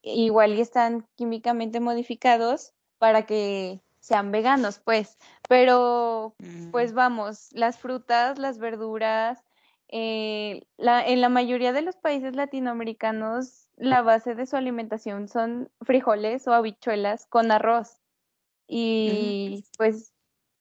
[0.00, 5.18] igual y están químicamente modificados para que sean veganos, pues.
[5.46, 6.34] Pero,
[6.70, 6.96] pues mm.
[6.96, 9.44] vamos, las frutas, las verduras,
[9.88, 15.70] eh, la, en la mayoría de los países latinoamericanos, la base de su alimentación son
[15.82, 18.00] frijoles o habichuelas con arroz.
[18.66, 20.12] Y pues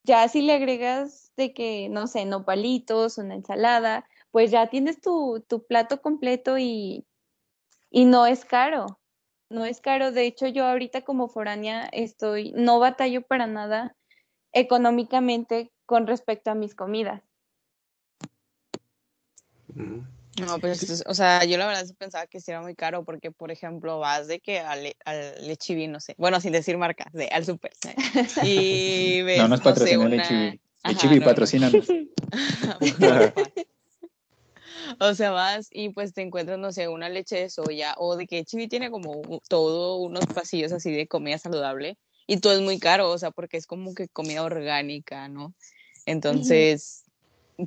[0.03, 5.43] ya si le agregas de que, no sé, nopalitos, una ensalada, pues ya tienes tu,
[5.47, 7.05] tu plato completo y,
[7.89, 9.01] y no es caro
[9.51, 10.11] no es caro.
[10.11, 13.95] De hecho, yo ahorita como foránea estoy, no batallo para nada
[14.53, 17.21] económicamente con respecto a mis comidas.
[19.75, 19.99] Mm.
[20.39, 23.51] No, pues, o sea, yo la verdad pensaba que sí era muy caro porque, por
[23.51, 27.45] ejemplo, vas de que al, al Lechiví, no sé, bueno, sin decir marcas, de, al
[27.45, 27.71] super,
[28.43, 30.61] y ves, No nos patrocina no sé, Lechiví.
[30.85, 31.87] Lechiví, patrocínanos.
[34.99, 38.27] O sea, vas y pues te encuentras, no sé, una leche de soya o de
[38.27, 42.79] que Chibi tiene como todo unos pasillos así de comida saludable y todo es muy
[42.79, 45.53] caro, o sea, porque es como que comida orgánica, ¿no?
[46.05, 47.00] Entonces,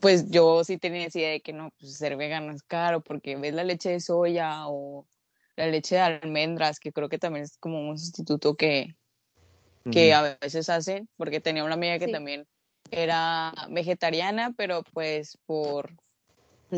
[0.00, 3.36] pues yo sí tenía esa idea de que no, pues ser vegano es caro porque
[3.36, 5.06] ves la leche de soya o
[5.56, 8.96] la leche de almendras, que creo que también es como un sustituto que,
[9.90, 12.46] que a veces hacen, porque tenía una amiga que también
[12.90, 15.92] era vegetariana, pero pues por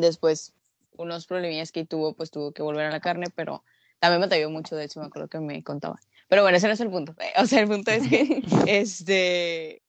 [0.00, 0.52] Después,
[0.96, 3.64] unos problemillas que tuvo, pues tuvo que volver a la carne, pero
[3.98, 5.98] también me atrevió mucho, de hecho, me acuerdo que me contaba.
[6.28, 7.14] Pero bueno, ese no es el punto.
[7.42, 9.82] O sea, el punto es que este,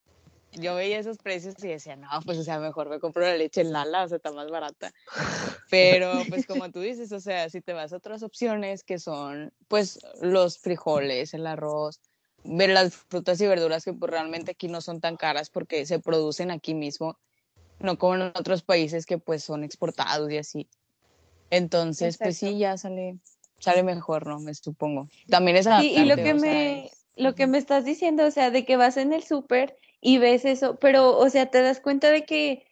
[0.59, 3.61] yo veía esos precios y decía, no, pues, o sea, mejor me compro la leche
[3.61, 4.93] en Lala, o sea, está más barata.
[5.69, 9.53] Pero, pues, como tú dices, o sea, si te vas a otras opciones que son,
[9.67, 12.01] pues, los frijoles, el arroz,
[12.43, 15.99] ver las frutas y verduras que pues, realmente aquí no son tan caras porque se
[15.99, 17.17] producen aquí mismo
[17.79, 20.67] no como en otros países que pues son exportados y así.
[21.49, 23.17] Entonces, pues sí, ya sale,
[23.59, 24.39] sale mejor, ¿no?
[24.39, 25.07] Me supongo.
[25.29, 28.65] También es sí, y lo que me, lo que me estás diciendo, o sea, de
[28.65, 32.25] que vas en el súper y ves eso, pero, o sea, te das cuenta de
[32.25, 32.65] que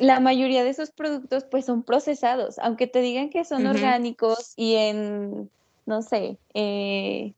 [0.00, 4.74] la mayoría de esos productos pues son procesados, aunque te digan que son orgánicos y
[4.74, 5.50] en,
[5.86, 7.34] no sé, eh,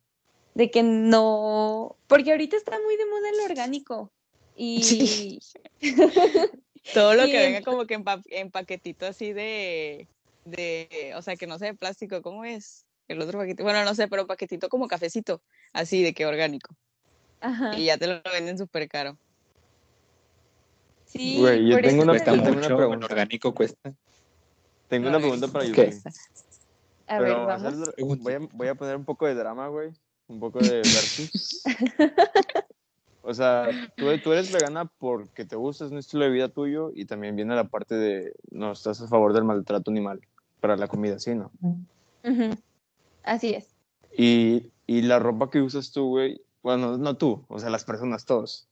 [0.54, 4.10] de que no, porque ahorita está muy de moda el orgánico
[4.56, 5.38] y
[6.94, 10.08] Todo lo que venga como que en, paquetito así de,
[10.44, 12.86] de, o sea, que no sea de plástico, ¿cómo es?
[13.08, 16.74] El otro paquetito, bueno, no sé, pero paquetito como cafecito, así de que orgánico.
[17.40, 17.76] Ajá.
[17.78, 19.16] Y ya te lo venden súper caro.
[21.06, 23.92] Sí, yo tengo una, cuesta mucho, orgánico cuesta.
[24.88, 25.90] Tengo A una ver, pregunta para ¿qué?
[25.90, 25.96] Yuri.
[27.06, 27.82] A Pero ver, vamos a vamos.
[27.82, 28.22] hacer- Pregunta.
[28.24, 29.92] voy, a, voy a poner un poco de drama, güey.
[30.28, 31.62] Un poco de versus.
[33.22, 36.90] o sea, tú, tú eres vegana porque te gusta, es un estilo de vida tuyo
[36.94, 40.20] y también viene la parte de no estás a favor del maltrato animal
[40.60, 41.52] para la comida, ¿sí, no?
[43.22, 43.68] Así es.
[44.18, 48.24] Y, y la ropa que usas tú, güey, bueno, no tú, o sea, las personas,
[48.24, 48.66] todos.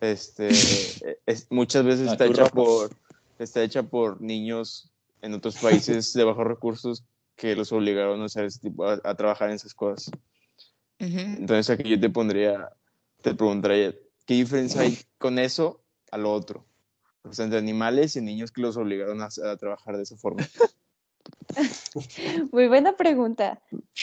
[0.00, 0.48] Este,
[1.26, 2.90] es, muchas veces No, está hecha por
[3.38, 7.04] está hecha por niños en otros países de bajos recursos
[7.36, 10.10] que los obligaron a hacer ese tipo a, a trabajar en esas cosas.
[10.98, 12.70] Entonces aquí yo te pondría,
[13.20, 16.64] te preguntaría, ¿qué diferencia hay con eso a lo otro?
[17.24, 20.48] O sea, entre animales y niños que los obligaron a, a trabajar de esa forma.
[22.52, 23.60] Muy buena pregunta.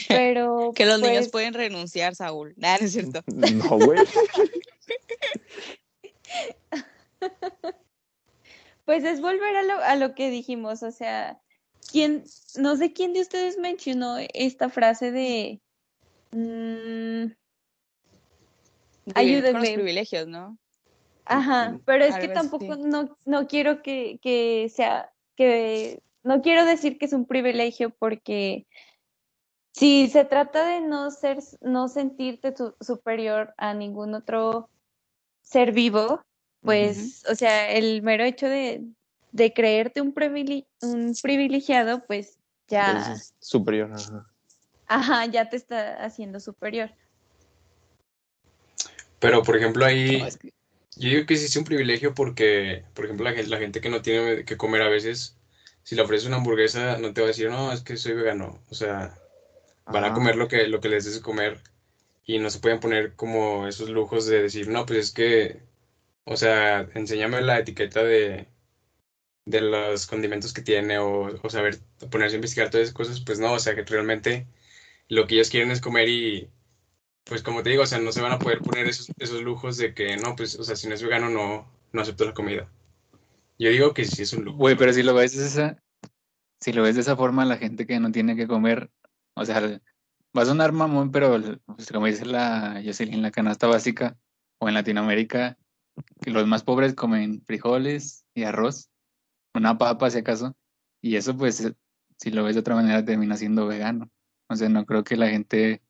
[0.07, 2.53] Pero Que los niños pues, pueden renunciar, Saúl.
[2.57, 3.21] Nada, no es cierto.
[3.27, 3.99] No, güey.
[8.83, 11.39] Pues es volver a lo, a lo que dijimos, o sea,
[11.91, 12.23] ¿quién,
[12.57, 15.61] no sé quién de ustedes mencionó esta frase de,
[16.31, 17.31] mm,
[19.05, 19.73] Vivir Con los Ayúdenme.
[19.73, 20.57] privilegios, ¿no?
[21.25, 26.97] ajá, pero es que tampoco no, no quiero que, que sea, que, no quiero decir
[26.97, 28.67] que es un privilegio porque
[29.73, 34.69] si se trata de no ser, no sentirte tu- superior a ningún otro
[35.41, 36.21] ser vivo,
[36.61, 38.83] pues, o sea, el mero hecho de,
[39.31, 43.91] de creerte un, privile- un privilegiado, pues ya, es superior.
[43.93, 44.27] ajá.
[44.87, 46.91] ajá, ya te está haciendo superior.
[49.19, 50.53] Pero, por ejemplo, ahí No, es que-
[50.97, 53.89] yo digo que sí es un privilegio porque, por ejemplo, la gente, la gente que
[53.89, 55.37] no tiene que comer a veces,
[55.83, 58.61] si le ofreces una hamburguesa, no te va a decir, no, es que soy vegano.
[58.69, 59.15] O sea,
[59.89, 60.13] van a Ajá.
[60.13, 61.61] comer lo que, lo que les des de comer
[62.25, 65.63] y no se pueden poner como esos lujos de decir, no, pues es que,
[66.25, 68.47] o sea, enséñame la etiqueta de,
[69.45, 71.79] de los condimentos que tiene o, o saber
[72.11, 74.47] ponerse a investigar todas esas cosas, pues no, o sea, que realmente
[75.09, 76.49] lo que ellos quieren es comer y,
[77.25, 79.77] pues como te digo, o sea, no se van a poder poner esos, esos lujos
[79.77, 82.69] de que, no, pues, o sea, si no es vegano no, no acepto la comida.
[83.61, 84.57] Yo digo que sí es un lujo.
[84.57, 85.83] Güey, pero si lo ves de esa,
[86.59, 88.89] si lo ves de esa forma, la gente que no tiene que comer,
[89.35, 89.61] o sea,
[90.35, 94.17] va a sonar mamón, pero pues, como dice la Jocelyn, la canasta básica,
[94.57, 95.59] o en Latinoamérica,
[96.25, 98.89] los más pobres comen frijoles y arroz,
[99.53, 100.55] una papa si acaso,
[100.99, 101.71] y eso pues,
[102.17, 104.09] si lo ves de otra manera, termina siendo vegano.
[104.49, 105.83] O sea, no creo que la gente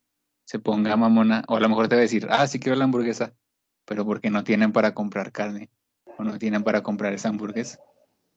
[0.45, 2.84] se ponga mamona, o a lo mejor te va a decir, ah, sí quiero la
[2.84, 3.34] hamburguesa,
[3.86, 5.69] pero porque no tienen para comprar carne,
[6.21, 7.79] o no tienen para comprar esa hamburguesa.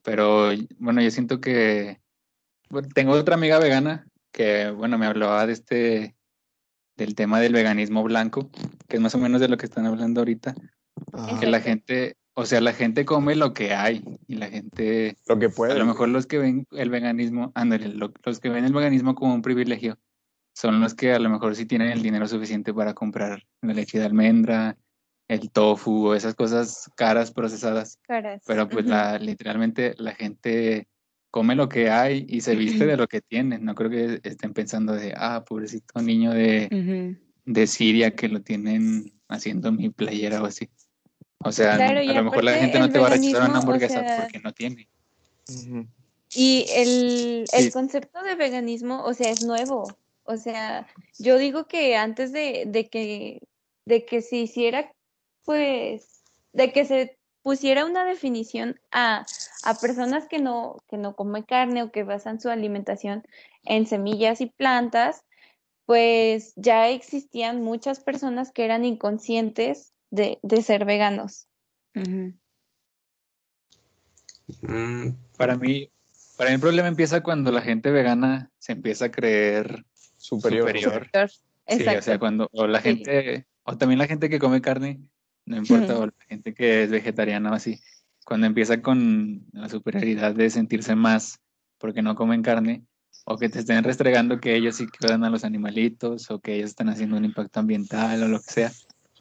[0.03, 1.99] Pero bueno, yo siento que
[2.69, 6.15] bueno, tengo otra amiga vegana que, bueno, me hablaba de este,
[6.97, 8.49] del tema del veganismo blanco,
[8.87, 10.55] que es más o menos de lo que están hablando ahorita,
[11.13, 11.39] Ajá.
[11.39, 15.39] que la gente, o sea, la gente come lo que hay y la gente, Lo
[15.39, 15.77] que a puede.
[15.79, 19.33] lo mejor los que ven el veganismo, ándale, lo- los que ven el veganismo como
[19.33, 19.97] un privilegio
[20.53, 23.99] son los que a lo mejor sí tienen el dinero suficiente para comprar la leche
[23.99, 24.77] de almendra,
[25.27, 27.99] el tofu o esas cosas caras procesadas.
[28.03, 28.43] Caras.
[28.45, 30.87] Pero pues la, literalmente la gente
[31.31, 33.59] come lo que hay y se viste de lo que tiene.
[33.59, 39.13] No creo que estén pensando de, ah, pobrecito niño de, de Siria que lo tienen
[39.27, 40.69] haciendo mi playera o así.
[41.39, 43.61] O sea, Claro, a lo mejor la gente no te va a rechazar una o
[43.61, 44.87] hamburguesa sea, porque no tiene.
[46.33, 47.71] Y el, el Sí.
[47.71, 49.87] concepto de veganismo, o sea, es nuevo.
[50.23, 50.87] O sea,
[51.19, 53.39] yo digo que antes de, de que,
[53.85, 54.91] de que se hiciera,
[55.45, 59.25] pues, de que se pusiera una definición a,
[59.63, 63.23] a personas que no, que no comen carne o que basan su alimentación
[63.63, 65.23] en semillas y plantas,
[65.85, 71.47] pues ya existían muchas personas que eran inconscientes de, de ser veganos.
[74.61, 75.91] Mm, Para mí,
[76.37, 79.85] para mí el problema empieza cuando la gente vegana se empieza a creer
[80.17, 80.69] Superior.
[80.69, 81.09] superior.
[81.67, 82.89] Sí, o sea, cuando, o la Sí.
[82.89, 84.99] gente, o también la gente que come carne,
[85.45, 87.79] no importa, o la gente que es vegetariana o así,
[88.25, 91.39] cuando empieza con la superioridad de sentirse más
[91.77, 92.83] porque no comen carne,
[93.25, 96.69] o que te estén restregando que ellos sí cuidan a los animalitos, o que ellos
[96.69, 98.71] están haciendo un impacto ambiental, o lo que sea.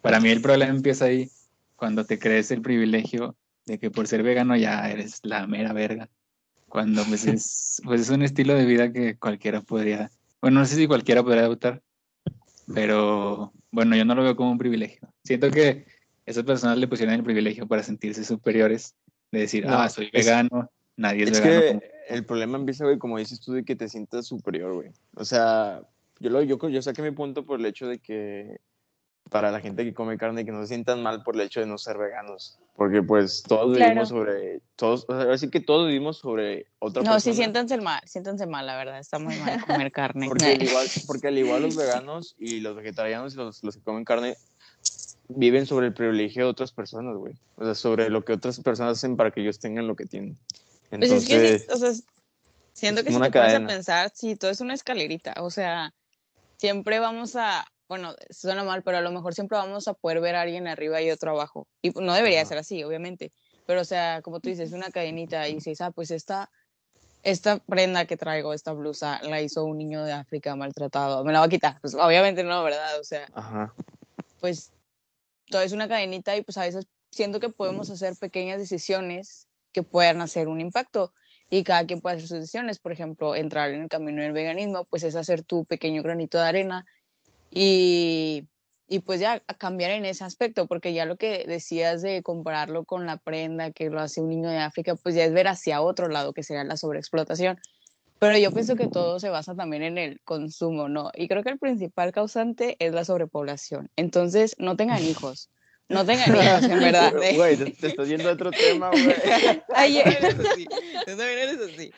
[0.03, 1.31] Para mí el problema empieza ahí,
[1.77, 6.09] cuando te crees el privilegio de que por ser vegano ya eres la mera verga.
[6.69, 10.11] Cuando pues es, pues es un estilo de vida que cualquiera podría,
[10.41, 11.83] bueno, no sé si cualquiera podría adoptar,
[12.75, 15.09] pero bueno, yo no lo veo como un privilegio.
[15.23, 15.87] Siento que
[16.27, 18.95] esas personas le pusieron el privilegio para sentirse superiores,
[19.33, 21.61] de decir, No, ah, soy es- vegano, nadie es, Es vegano.
[21.61, 24.91] que como- el problema empieza, güey, como dices tú, de que te sientas superior, güey.
[25.17, 25.81] O sea,
[26.21, 28.61] yo, lo, yo, yo saqué mi punto por el hecho de que
[29.31, 31.67] para la gente que come carne que no se sientan mal por el hecho de
[31.67, 32.59] no ser veganos.
[32.77, 33.91] Porque pues todos Claro.
[33.91, 37.35] vivimos sobre, todos, o sea, así que todos vivimos sobre otra No, sí, persona.
[37.37, 40.29] siéntanse mal, siéntanse mal, la verdad, está muy mal comer carne.
[40.29, 43.83] Porque al, igual, porque al igual los veganos y los vegetarianos y los, los que
[43.83, 44.37] comen carne
[45.29, 47.35] viven sobre el privilegio de otras personas, güey.
[47.57, 50.37] O sea, sobre lo que otras personas hacen para que ellos tengan lo que tienen.
[50.91, 51.93] Pues Entonces, es que sí, o sea,
[52.73, 55.93] siento que si te pones a pensar, sí, todo es una escalerita, o sea,
[56.57, 60.37] siempre vamos a, bueno, suena mal, pero a lo mejor siempre vamos a poder ver
[60.37, 61.67] a alguien arriba y otro abajo.
[61.83, 62.49] Y no debería Ajá.
[62.49, 63.33] ser así, obviamente,
[63.67, 66.51] pero o sea, como tú dices, una cadenita y dices, ah, pues esta,
[67.23, 71.41] esta prenda que traigo, esta blusa, la hizo un niño de África maltratado, me la
[71.41, 71.81] va a quitar.
[71.81, 73.01] Pues obviamente no, ¿verdad?
[73.01, 73.75] O sea, ajá.
[74.41, 74.71] pues
[75.49, 79.83] todo es una cadenita y pues a veces siento que podemos hacer pequeñas decisiones que
[79.83, 81.13] puedan hacer un impacto
[81.51, 82.79] y cada quien puede hacer sus decisiones.
[82.79, 86.45] Por ejemplo, entrar en el camino del veganismo, pues es hacer tu pequeño granito de
[86.45, 86.87] arena
[87.51, 88.49] y,
[88.89, 92.85] y pues ya a cambiar en ese aspecto, porque ya lo que decías de compararlo
[92.85, 95.83] con la prenda que lo hace un niño de África, pues ya es ver hacia
[95.83, 97.59] otro lado, que sería la sobreexplotación.
[98.27, 101.11] Pero yo pienso que todo se basa también en el consumo, ¿no?
[101.15, 103.91] Y creo que el principal causante es la sobrepoblación.
[103.97, 105.51] Entonces, no tengan hijos.
[105.91, 107.13] No tengan hijos, en verdad.
[107.35, 109.05] Güey, te, te estás yendo a otro tema, güey.
[109.75, 111.93] Ayer, Tú también eres así.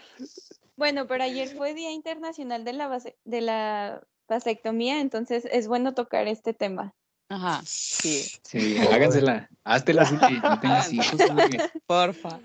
[0.77, 5.95] Bueno, pero ayer fue Día Internacional de la, vase- de la Vasectomía, entonces es bueno
[5.95, 6.93] tocar este tema.
[7.29, 9.49] Ajá, sí, Sí, hágansela.
[9.65, 10.11] Háztela,
[10.43, 11.21] no tengas hijos,
[11.87, 12.41] porfa.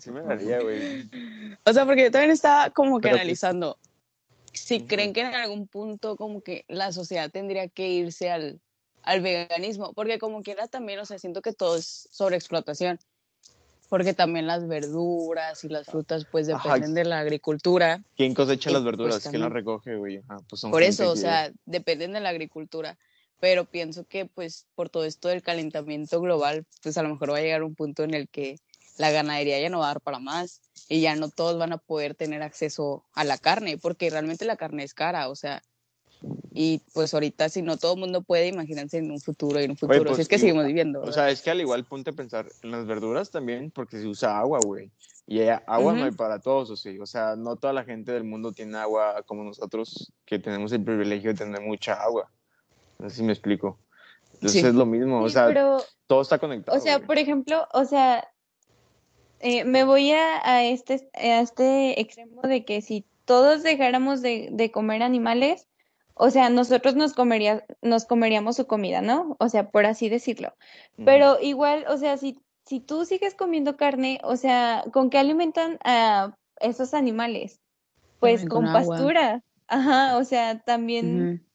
[0.00, 1.08] Sí me daría, güey.
[1.64, 3.78] O sea, porque yo también estaba como que Pero, pues, analizando
[4.52, 8.60] si creen que en algún punto como que la sociedad tendría que irse al,
[9.02, 12.98] al veganismo, porque como quiera también, o sea, siento que todo es sobreexplotación,
[13.88, 16.74] porque también las verduras y las frutas pues Ajá.
[16.74, 18.02] dependen de la agricultura.
[18.16, 19.28] ¿Quién cosecha Y, las pues, verduras?
[19.28, 20.22] ¿Quién las recoge, güey?
[20.48, 22.98] Pues son Por eso, o sea, dependen de la agricultura.
[23.40, 27.38] Pero pienso que, pues, por todo esto del calentamiento global, pues a lo mejor va
[27.38, 28.56] a llegar un punto en el que
[28.98, 31.78] la ganadería ya no va a dar para más y ya no todos van a
[31.78, 35.62] poder tener acceso a la carne, porque realmente la carne es cara, o sea,
[36.52, 39.76] y pues ahorita si no todo el mundo puede, imagínense en un futuro, en un
[39.76, 40.98] futuro, pues, si es que seguimos viviendo.
[40.98, 41.14] O ¿verdad?
[41.14, 44.38] sea, es que al igual ponte a pensar en las verduras también, porque se usa
[44.38, 44.90] agua, güey.
[45.26, 46.98] Y agua no hay para todos, o sí.
[46.98, 50.82] O sea, no toda la gente del mundo tiene agua como nosotros, que tenemos el
[50.82, 52.28] privilegio de tener mucha agua.
[52.98, 53.78] No sé si me explico.
[54.34, 54.66] Entonces Sí.
[54.66, 56.76] es lo mismo, o Sí, sea, pero, todo está conectado.
[56.76, 57.06] o sea, güey.
[57.06, 58.26] por ejemplo, o sea,
[59.40, 64.48] eh, me voy a, a este, a este extremo de que si todos dejáramos de,
[64.52, 65.66] de comer animales,
[66.14, 69.36] o sea, nosotros nos comería, nos comeríamos su comida, ¿no?
[69.38, 70.54] O sea, por así decirlo.
[71.02, 75.78] Pero igual, o sea, si, si tú sigues comiendo carne, o sea, ¿con qué alimentan
[75.82, 77.60] a esos animales?
[78.18, 79.42] Pues con pastura.
[79.66, 81.46] Ajá, o sea, también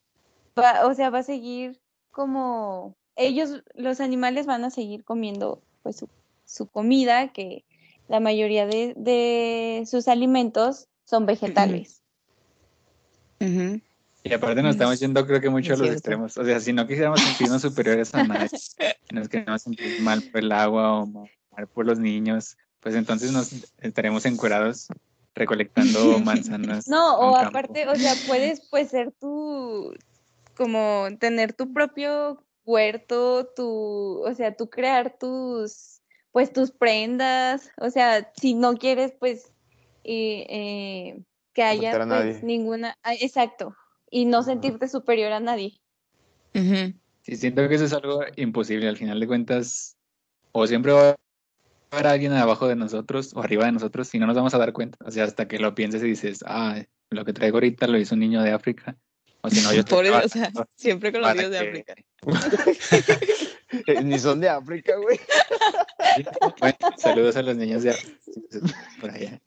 [0.57, 5.97] va, o sea, va a seguir como ellos, los animales van a seguir comiendo pues
[5.97, 6.09] su,
[6.45, 7.65] su comida, que
[8.07, 12.01] la mayoría de, de sus alimentos son vegetales.
[13.39, 15.97] Y aparte nos estamos yendo creo que mucho a los cierto.
[15.97, 16.37] extremos.
[16.37, 20.41] O sea, si no quisiéramos sentirnos superiores a nadie, si nos queremos sentir mal por
[20.41, 24.87] el agua o mal por los niños, pues entonces nos estaremos encuerados
[25.35, 26.87] recolectando manzanas.
[26.87, 27.49] No, o campo.
[27.49, 29.93] aparte, o sea, puedes pues ser tú,
[30.55, 35.94] como tener tu propio huerto, tu, o sea, tú crear tus,
[36.35, 39.53] pues tus prendas, o sea, si no quieres pues
[40.03, 42.39] eh, eh, que haya pues nadie.
[42.43, 43.73] ninguna, ah, exacto,
[44.11, 45.79] y no sentirte superior a nadie.
[46.53, 46.93] Ujú.
[47.21, 48.89] Sí, siento que eso es algo imposible.
[48.89, 49.95] Al final de cuentas,
[50.51, 51.15] o siempre va a
[51.91, 54.73] haber alguien abajo de nosotros o arriba de nosotros y no nos vamos a dar
[54.73, 54.97] cuenta.
[55.05, 58.13] O sea, hasta que lo pienses y dices, ah, lo que traigo ahorita lo hizo
[58.13, 58.97] un niño de África.
[59.39, 61.69] O si no, yo estoy Por eso, o sea, siempre con los niños de que-
[61.69, 61.95] África.
[64.03, 65.19] Ni son de África, güey.
[66.59, 68.17] Bueno, saludos a los niños de África,
[68.99, 69.41] por allá.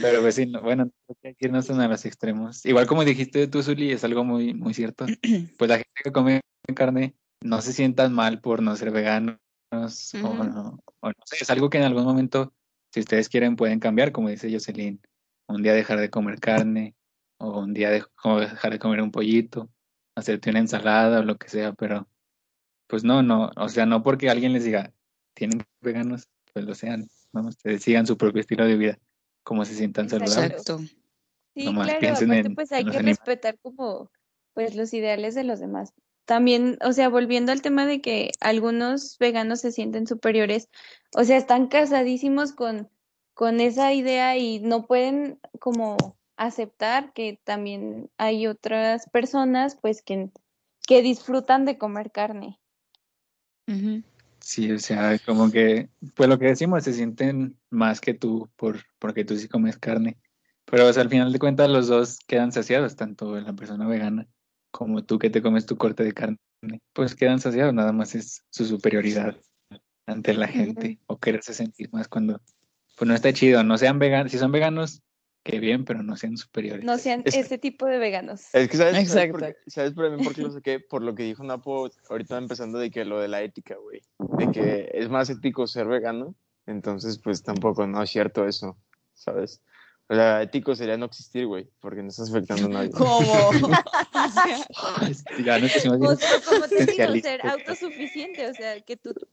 [0.00, 0.90] Pero pues sí, no- bueno,
[1.24, 2.64] hay que irnos a los extremos.
[2.64, 5.06] Igual como dijiste tú, Zuli, es algo muy, muy cierto.
[5.58, 6.40] Pues la gente que come
[6.74, 9.38] carne no se sientan mal por no ser veganos
[9.72, 12.54] o, no, o no sé, es algo que en algún momento,
[12.92, 15.00] si ustedes quieren, pueden cambiar, como dice Jocelyn,
[15.48, 16.94] un día dejar de comer carne
[17.38, 18.04] o un día de-
[18.40, 19.68] dejar de comer un pollito,
[20.18, 22.08] hacerte una ensalada o lo que sea, pero
[22.86, 24.92] pues no, no, o sea, no porque alguien les diga,
[25.34, 27.42] tienen que ser veganos, pues lo sean, ¿no?
[27.48, 28.98] Ustedes sigan su propio estilo de vida,
[29.42, 30.30] como se sientan Exacto.
[30.30, 30.60] saludables.
[30.60, 30.84] Exacto.
[31.54, 33.18] Sí, Nomás claro, piensen aparte en- pues hay que animales.
[33.18, 34.10] respetar como
[34.54, 35.92] pues los ideales de los demás.
[36.24, 40.68] También, o sea, volviendo al tema de que algunos veganos se sienten superiores,
[41.14, 42.90] o sea, están casadísimos con,
[43.34, 50.30] con esa idea y no pueden como aceptar que también hay otras personas pues que,
[50.86, 52.58] que disfrutan de comer carne.
[54.40, 58.78] Sí, o sea, como que, pues lo que decimos, se sienten más que tú por,
[58.98, 60.16] porque tú sí comes carne.
[60.64, 64.26] Pero o sea, al final de cuentas los dos quedan saciados, tanto la persona vegana
[64.70, 66.38] como tú que te comes tu corte de carne.
[66.92, 69.36] Pues quedan saciados, nada más es su superioridad
[70.06, 72.40] ante la gente o quererse sentir más cuando,
[72.96, 75.02] pues no está chido, no sean veganos, si son veganos,
[75.48, 76.84] que bien, pero no sean superiores.
[76.84, 78.42] No sean Es- ese tipo de veganos.
[78.52, 79.32] Es que sabes, ¿sabes, Exacto.
[79.38, 80.80] por, qué- ¿sabes por, mí por qué lo saqué?
[80.80, 84.02] Por lo que dijo Napo ahorita empezando de que lo de la ética, güey.
[84.18, 86.34] De que es más ético ser vegano.
[86.66, 88.76] Entonces, pues tampoco, no es cierto eso,
[89.14, 89.62] ¿sabes?
[90.10, 92.90] O sea, ético sería no existir, güey, porque no estás afectando a nadie.
[92.90, 93.50] ¿Cómo?
[95.44, 99.14] Ya nos pusimos bien O sea, como te digo, ser autosuficiente, o sea, que tú...
[99.14, 99.26] tú-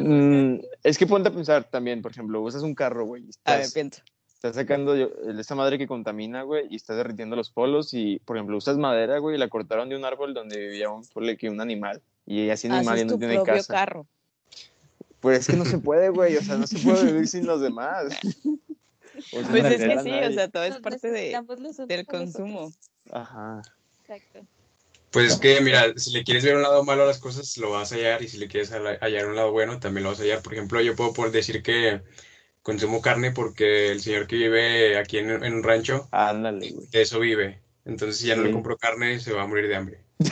[0.00, 3.52] Mm, es que ponte a pensar también, por ejemplo, usas un carro, güey, y A
[3.52, 4.02] ver, estás, pienso.
[4.38, 8.36] Estás sacando yo- esta madre que contamina, güey, y estás derritiendo los polos y, por
[8.36, 11.02] ejemplo, usas madera, güey, y la cortaron de un árbol donde vivía un,
[11.36, 12.00] que un animal.
[12.24, 13.72] Y así animal ya no tu tiene propio casa.
[13.74, 14.06] carro.
[15.20, 17.60] Pues es que no se puede, güey, o sea, no se puede vivir sin los
[17.60, 18.04] demás.
[19.32, 20.26] O sea, Pues no es que sí, nadie.
[20.28, 21.36] o sea, todo es parte de,
[21.88, 22.72] del consumo.
[23.10, 23.60] Ajá.
[24.02, 24.46] Exacto.
[25.10, 27.70] Pues es que, mira, si le quieres ver un lado malo a las cosas, lo
[27.72, 30.22] vas a hallar, y si le quiereshala- hallar un lado bueno, también lo vas a
[30.22, 30.40] hallar.
[30.40, 32.00] Por ejemplo, yo puedo por decir que
[32.62, 36.86] consumo carne porque el señor que vive aquí en, en un rancho, Ándale, güey.
[36.88, 37.60] de eso vive.
[37.84, 40.00] Entonces, si ya no le compro carne, se va a morir de hambre.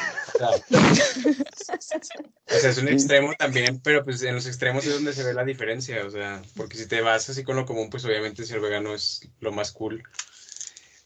[2.49, 5.35] O sea, es un extremo también, pero pues en los extremos es donde se ve
[5.35, 6.05] la diferencia.
[6.07, 9.29] O sea, porque si te vas así con lo común, pues obviamente ser vegano es
[9.41, 10.03] lo más cool.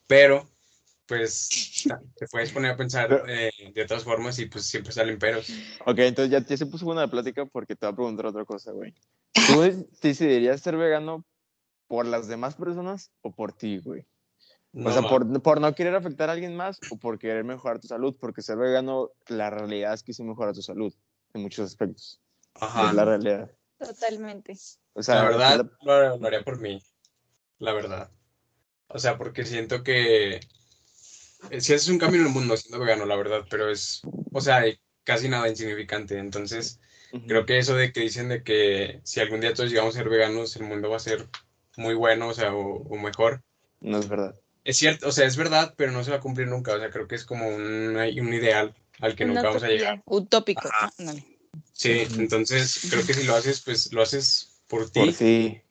[0.07, 0.49] Pero,
[1.07, 1.49] pues,
[2.16, 5.49] te puedes poner a pensar eh, de otras formas y pues siempre salen peros.
[5.87, 8.73] Ok, entonces ya, ya se puso la plática porque te voy a preguntar otra cosa,
[8.73, 8.95] güey.
[9.33, 11.24] ¿Tú decidirías ser vegano
[11.87, 14.07] por las demás personas o por ti, güey?
[14.72, 17.89] O sea, por, por no querer afectar a alguien más o por querer mejorar tu
[17.89, 20.95] salud, porque ser vegano, la realidad es que sí mejora tu salud
[21.35, 22.20] en muchos aspectos.
[22.55, 22.91] Ajá.
[22.91, 23.51] Es la realidad.
[23.78, 24.57] Totalmente.
[24.93, 26.81] O sea, La verdad, lo, lo haría por mí.
[27.59, 28.11] La verdad.
[28.87, 30.41] O sea, porque siento que
[31.49, 34.03] eh, si haces un cambio en el mundo siendo vegano, la verdad, pero es,
[34.33, 34.62] o sea,
[35.05, 36.18] casi nada insignificante.
[36.18, 36.81] Entonces,
[37.27, 40.09] Creo que eso de que dicen de que si algún día todos llegamos a ser
[40.09, 41.27] veganos, el mundo va a ser
[41.77, 43.43] muy bueno, o sea, o, o mejor.
[43.81, 44.35] no es verdad.
[44.65, 46.75] Es cierto, o sea, es verdad, pero no se va a cumplir nunca.
[46.75, 49.69] O sea, creo que es como un, un ideal al que Una nunca vamos a
[49.69, 50.03] llegar.
[50.07, 50.69] Utópico.
[51.73, 55.01] Sí, entonces creo que si lo haces, pues lo haces por ti.
[55.01, 55.63] Por ti.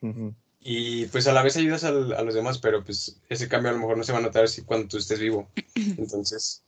[0.61, 3.73] Y pues a la vez ayudas al- a los demás, pero pues ese cambio a
[3.73, 5.49] lo mejor no se va a notar si cuando tú estés vivo.
[5.97, 6.63] Entonces,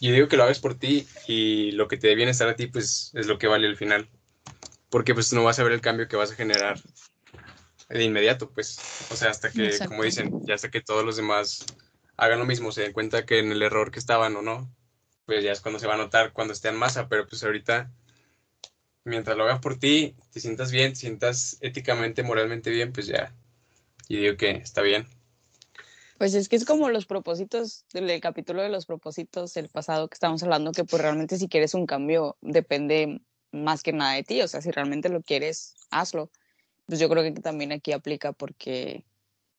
[0.00, 2.66] yo digo que lo hagas por ti y lo que te dé bienestar a ti,
[2.66, 4.08] pues es lo que vale al final.
[4.90, 6.80] Porque pues no vas a ver el cambio que vas a generar
[7.88, 8.78] de inmediato, pues.
[9.10, 9.90] O sea, hasta que, Exacto.
[9.90, 11.66] como dicen, ya hasta que todos los demás
[12.16, 14.70] hagan lo mismo, se den cuenta que en el error que estaban o no,
[15.26, 17.90] pues ya es cuando se va a notar cuando esté en masa, pero pues ahorita
[19.04, 23.34] mientras lo hagas por ti, te sientas bien, te sientas éticamente, moralmente bien, pues ya.
[24.08, 25.06] Y digo que está bien.
[26.18, 30.14] Pues es que es como los propósitos del capítulo de los propósitos el pasado que
[30.14, 34.42] estábamos hablando, que pues realmente si quieres un cambio depende más que nada de ti,
[34.42, 36.30] o sea, si realmente lo quieres, hazlo.
[36.86, 39.04] Pues yo creo que también aquí aplica porque,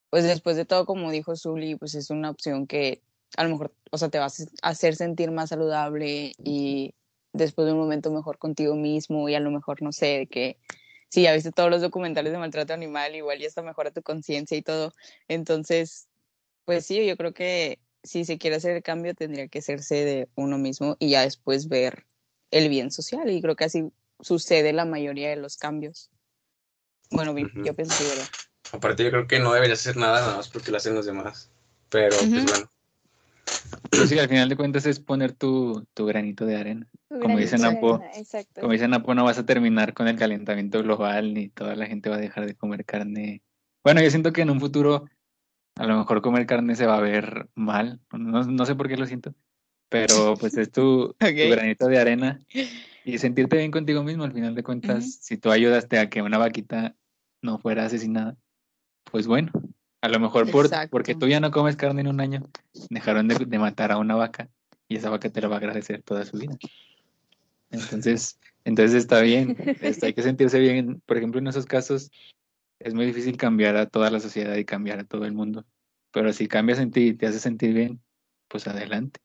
[0.09, 3.01] pues después de todo, como dijo Zully, pues es una opción que
[3.37, 6.93] a lo mejor, o sea, te vas a hacer sentir más saludable y
[7.31, 10.57] después de un momento mejor contigo mismo y a lo mejor, no sé, de que
[11.07, 14.57] si ya viste todos los documentales de maltrato animal, igual ya está mejora tu conciencia
[14.57, 14.93] y todo.
[15.27, 16.08] Entonces,
[16.69, 20.29] pues sí, yo creo que si se quiere hacer el cambio tendría que hacerse de
[20.35, 22.05] uno mismo y ya después ver
[22.51, 26.11] el bien social y creo que así sucede la mayoría de los cambios.
[27.09, 27.63] Bueno, vi- Ujú.
[27.65, 28.29] yo pienso que ¿verdad?
[28.71, 31.49] Aparte, yo creo que no deberías hacer nada nada más porque lo hacen los demás.
[31.89, 32.51] Pero, pues Ujú.
[32.51, 32.69] bueno.
[33.89, 36.87] Pero sí, al final de cuentas es poner tu, tu granito de arena.
[37.09, 37.99] Tu Como dice Napo.
[38.59, 42.11] Como dice Napo, no vas a terminar con el calentamiento global, ni toda la gente
[42.11, 43.41] va a dejar de comer carne.
[43.83, 45.09] Bueno, yo siento que en un futuro
[45.79, 48.01] a lo mejor comer carne se va a ver mal.
[48.11, 49.33] No, no sé por qué lo siento.
[49.87, 52.41] Pero pues es tu, granito de arena
[53.05, 54.25] y sentirte bien contigo mismo.
[54.25, 56.97] Al final de cuentas, si tú ayudaste a que una vaquita
[57.41, 58.35] no fuera asesinada,
[59.05, 59.53] pues bueno,
[60.01, 62.49] a lo mejor por, porque tú ya no comes carne en un año,
[62.89, 64.49] dejaron de, de matar a una vaca
[64.89, 66.57] y esa vaca te lo va a agradecer toda su vida.
[67.71, 71.01] Entonces, entonces está bien, este, hay que sentirse bien.
[71.05, 72.11] Por ejemplo, en esos casos
[72.79, 75.65] es muy difícil cambiar a toda la sociedad y cambiar a todo el mundo.
[76.11, 78.01] Pero si cambias en ti y te hace sentir bien,
[78.47, 79.19] pues adelante.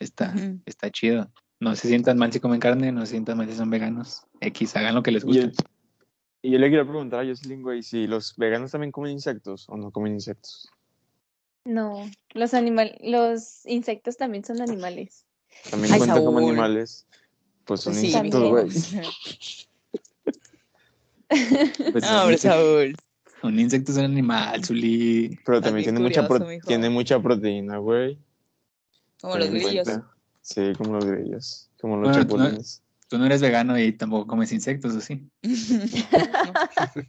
[0.00, 0.34] Está,
[0.66, 1.30] está chido.
[1.60, 4.26] No se sientan mal si comen carne, no se sientan mal si son veganos.
[4.40, 5.42] X, hagan lo que les Y, guste.
[5.44, 5.54] el-
[6.42, 9.76] y yo le quería preguntar a Jocelyn, güey, si los veganos también comen insectos o
[9.76, 10.68] no comen insectos.
[11.64, 15.26] No, los animal, los insectos también son animales.
[15.70, 17.06] También Ay, cuenta como animales.
[17.64, 18.68] Pues son Sí, insectos, güey.
[21.28, 22.96] Pues No, hombre, un, insecto, Saúl.
[23.42, 25.38] un insecto es un animal, Zuli.
[25.44, 26.66] Pero también tiene mucha, curioso, pro- mijo.
[26.68, 28.18] tiene mucha proteína, güey.
[29.20, 29.84] Como los grillos.
[29.84, 30.10] cuenta.
[30.42, 31.68] Sí, como los grillos.
[31.80, 32.82] Como los Bueno, tú no- chapulines.
[33.08, 35.22] Tú no eres vegano y tampoco comes insectos, ¿o sí?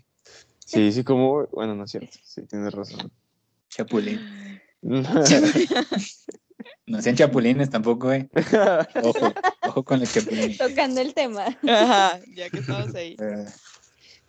[0.65, 1.47] Sí, sí, como.
[1.47, 2.17] Bueno, no es cierto.
[2.23, 3.11] Sí, tienes razón.
[3.69, 4.19] Chapulín.
[6.85, 8.29] No sean chapulines tampoco, eh.
[9.03, 10.57] Ojo, ojo con los chapulines.
[10.57, 11.45] Tocando el tema.
[11.67, 13.15] Ajá, ya que estamos ahí.
[13.19, 13.45] Eh,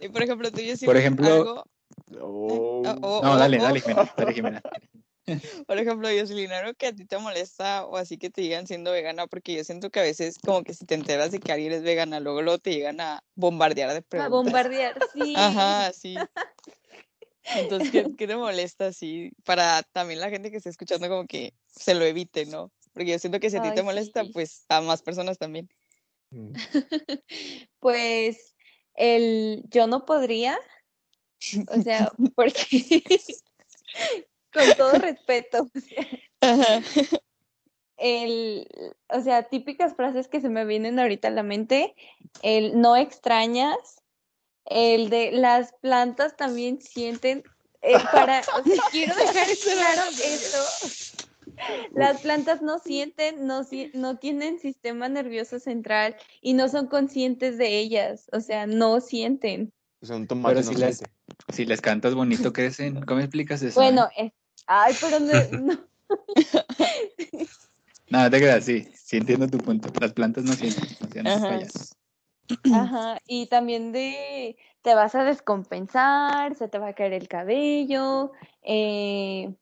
[0.00, 1.64] Y por ejemplo, tú, Jessy, Por ejemplo- algo-
[2.20, 2.82] Oh.
[2.86, 3.62] Ah, oh, No, oh, dale, oh.
[3.62, 4.62] dale, Jimena, dale, Jimena.
[5.66, 8.92] Por ejemplo, Jocelyn, algo que a ti te molesta o así que te digan siendo
[8.92, 11.72] vegana, porque yo siento que a veces como que si te enteras de que alguien
[11.72, 14.30] es vegana, luego, luego te llegan a bombardear de A preguntas.
[14.30, 15.34] bombardear, sí.
[15.36, 16.16] Ajá, sí.
[17.56, 19.32] Entonces, ¿qué, qué te molesta así?
[19.44, 22.70] Para también la gente que esté escuchando como que se lo evite, ¿no?
[22.92, 24.30] Porque yo siento que si a ti Ay, te molesta, sí.
[24.32, 25.68] pues a más personas también.
[26.30, 26.52] Mm.
[27.80, 28.54] Pues
[28.98, 30.58] el yo no podría,
[31.68, 33.02] o sea, porque
[34.52, 36.06] con todo respeto, o sea,
[36.40, 36.82] Ajá.
[37.96, 38.68] el,
[39.08, 41.94] o sea, típicas frases que se me vienen ahorita a la mente,
[42.42, 44.02] el no extrañas,
[44.66, 47.44] el de las plantas también sienten,
[47.80, 51.27] eh, para, o sea, quiero dejar claro esto.
[51.94, 57.58] Las plantas no sienten, no, si- no tienen sistema nervioso central y no son conscientes
[57.58, 59.72] de ellas, o sea, no sienten.
[60.00, 61.14] O sea, un tomate Pero no si las- siente.
[61.52, 63.00] Si les cantas bonito, crecen.
[63.02, 63.80] ¿Cómo explicas eso?
[63.80, 64.32] Bueno, eh?
[64.66, 65.78] ay, pero no, no,
[68.10, 68.88] No, no te creas, sí.
[68.94, 69.90] Sí entiendo tu punto.
[70.00, 71.48] Las plantas no sienten, no sean Ajá.
[71.48, 71.92] payasos.
[72.72, 78.32] Ajá, y también de te vas a descompensar, se te va a caer el cabello,
[78.62, 79.54] eh,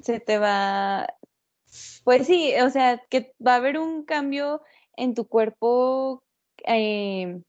[0.00, 1.06] se te va,
[2.04, 4.62] pues sí, o sea, que va a haber un cambio
[4.96, 6.22] en tu cuerpo,
[6.66, 7.40] eh,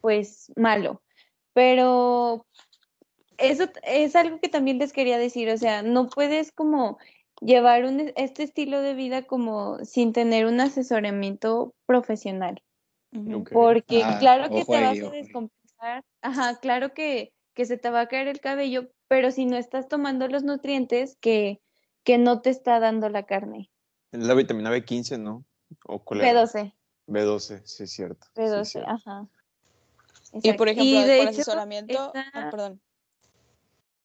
[0.00, 1.02] pues malo,
[1.52, 2.46] pero
[3.38, 6.98] eso es algo que también les quería decir, o sea, no puedes como
[7.40, 12.62] llevar un, este estilo de vida como sin tener un asesoramiento profesional.
[13.52, 17.90] Porque Ah, claro que te ahí, vas a descompensar, ajá, claro que, que se te
[17.90, 21.60] va a caer el cabello, pero si no estás tomando los nutrientes que,
[22.04, 23.70] que no te está dando la carne.
[24.12, 25.44] Es la vitamina B15, ¿no?
[25.86, 26.44] O cuál era?
[26.44, 26.72] B12,
[27.08, 28.26] B12, sí, es cierto.
[28.34, 28.90] sí, es B12, cierto.
[28.90, 29.28] ajá.
[30.42, 32.80] Y por ejemplo, de por hecho, asesoramiento, ah, perdón.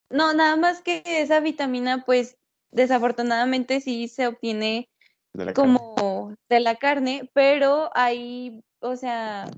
[0.10, 2.38] no, nada más que esa vitamina, pues
[2.72, 4.90] desafortunadamente sí se obtiene
[5.34, 5.54] De carne.
[5.54, 9.50] como de la carne, pero ahí, o sea,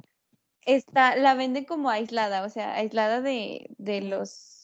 [0.66, 4.61] está, la venden como aislada, o sea, aislada de, de los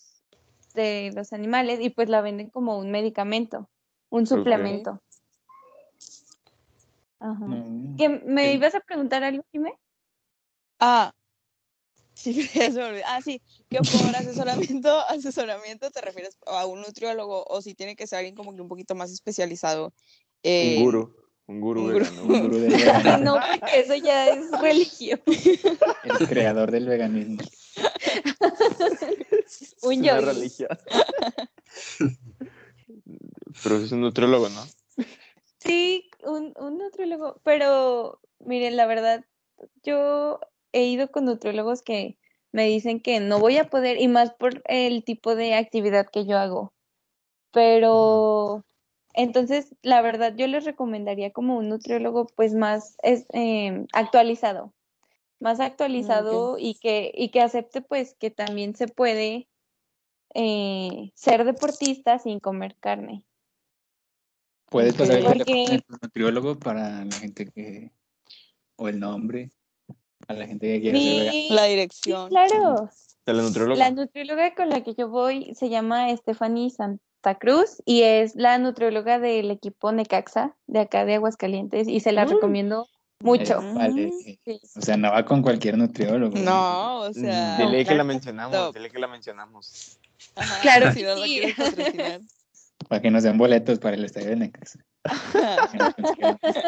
[0.78, 3.70] de los animales y pues la venden como un medicamento,
[4.10, 5.02] un suplemento.
[7.20, 7.46] Ajá.
[7.46, 7.98] No.
[7.98, 8.56] ¿Que ¿Me Sí.
[8.58, 9.74] ibas a preguntar algo, Jimé?
[10.80, 11.12] Ah,
[12.14, 12.48] sí.
[13.06, 18.08] Ah, sí, que por asesoramiento, asesoramiento te refieres a un nutriólogo o si tiene que
[18.08, 19.94] ser alguien como que un poquito más especializado.
[20.44, 21.16] Un gurú.
[21.48, 21.98] Un gurú un gurú.
[22.28, 22.34] vegano.
[22.36, 23.24] Un del.
[23.24, 25.20] No, porque eso ya es religión.
[25.26, 27.38] El creador del veganismo.
[29.84, 30.70] Un Es una religión.
[33.64, 34.64] Pero es un nutriólogo, ¿no?
[35.60, 39.26] Sí, un, un nutriólogo, pero miren, la verdad,
[39.84, 40.40] yo
[40.72, 42.18] he ido con nutriólogos que
[42.52, 46.26] me dicen que no voy a poder, y más por el tipo de actividad que
[46.26, 46.74] yo hago.
[47.52, 48.64] Pero
[49.14, 54.74] entonces, la verdad, yo les recomendaría como un nutriólogo pues más es, em, actualizado,
[55.40, 59.48] más actualizado y que, y que acepte pues que también se puede
[60.34, 63.24] eh, ser deportista sin comer carne.
[64.70, 67.92] Puedes pasar el Porque- tu nutriólogo para la gente que.
[68.76, 69.50] O el nombre.
[70.28, 71.32] A la gente que quiere ser.
[71.32, 72.30] Mi- La Sí, dirección.
[72.30, 72.90] claro.
[73.26, 73.80] De la nutrióloga.
[73.80, 78.58] La nutrióloga con la que yo voy se llama Stephanie Santa Cruz y es la
[78.58, 82.30] nutrióloga del equipo Necaxa de acá de Aguascalientes y se la Mm.
[82.30, 82.88] recomiendo
[83.22, 83.62] mucho.
[83.62, 84.12] Eh, vale.
[84.24, 84.40] Sí.
[84.76, 86.38] O sea, no va con cualquier nutriólogo.
[86.38, 87.58] No, o sea.
[87.58, 88.76] Mm, Dile que la mencionamos, Top.
[88.76, 89.98] dile que la mencionamos.
[90.36, 91.42] ajá, Claro si no la sí.
[91.58, 92.22] patrocinar.
[92.88, 94.80] Para que nos den boletos para el estadio de Necaxa.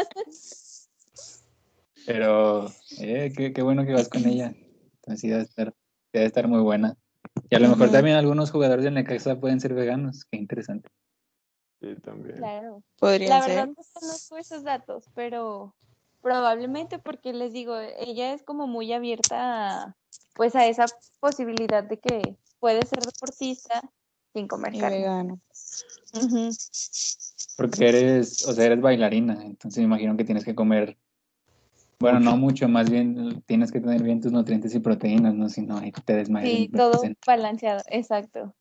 [2.06, 2.68] Pero,
[3.00, 4.54] eh, qué, qué bueno que vas con ella.
[4.95, 5.74] Entonces, sí debe estar,
[6.14, 6.97] debe estar muy buena.
[7.50, 10.26] Y a lo mejor también algunos jugadores de Necaxa pueden ser veganos.
[10.26, 10.89] Qué interesante.
[11.82, 12.38] Sí, también.
[12.38, 12.84] Claro.
[12.97, 13.50] Podrían La ser.
[13.56, 15.76] verdad no conozco esos datos, pero
[16.22, 19.95] probablemente porque les digo, ella es como muy abierta a,
[20.36, 20.86] pues a esa
[21.20, 23.82] posibilidad de que puede ser deportista
[24.34, 24.97] sin comer Y carne.
[24.97, 25.39] vegano.
[27.57, 30.97] Porque eres, o sea, eres bailarina, entonces me imagino que tienes que comer,
[31.99, 35.49] bueno, no mucho, más bien tienes que tener bien tus nutrientes y proteínas, ¿no?
[35.49, 36.49] Si no, ahí te desmayas.
[36.49, 37.20] Sí, todo presente.
[37.26, 38.55] balanceado, exacto.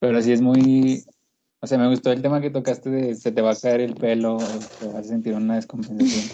[0.00, 1.04] Pero sí es muy,
[1.64, 3.94] o sea, me gustó el tema que tocaste de se te va a caer el
[3.94, 6.24] pelo, o te vas a sentir una descompensación,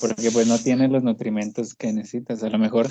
[0.00, 2.42] porque pues no tienes los nutrimentos que necesitas.
[2.42, 2.88] A lo mejor,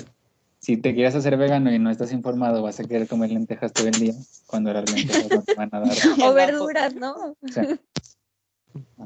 [0.58, 3.86] si te quieres hacer vegano y no estás informado, vas a querer comer lentejas todo
[3.86, 4.14] el día,
[4.46, 5.96] cuando lentejas no te van a dar.
[6.24, 7.14] O verduras, ¿no?
[7.14, 7.78] o sea,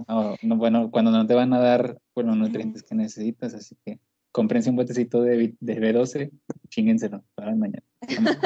[0.09, 3.77] no, no, bueno, cuando no te van a dar pues, los nutrientes que necesitas, así
[3.85, 3.99] que
[4.31, 6.31] cómprense un botecito de, vi- de B12,
[6.69, 7.83] chíngenselo para mañana.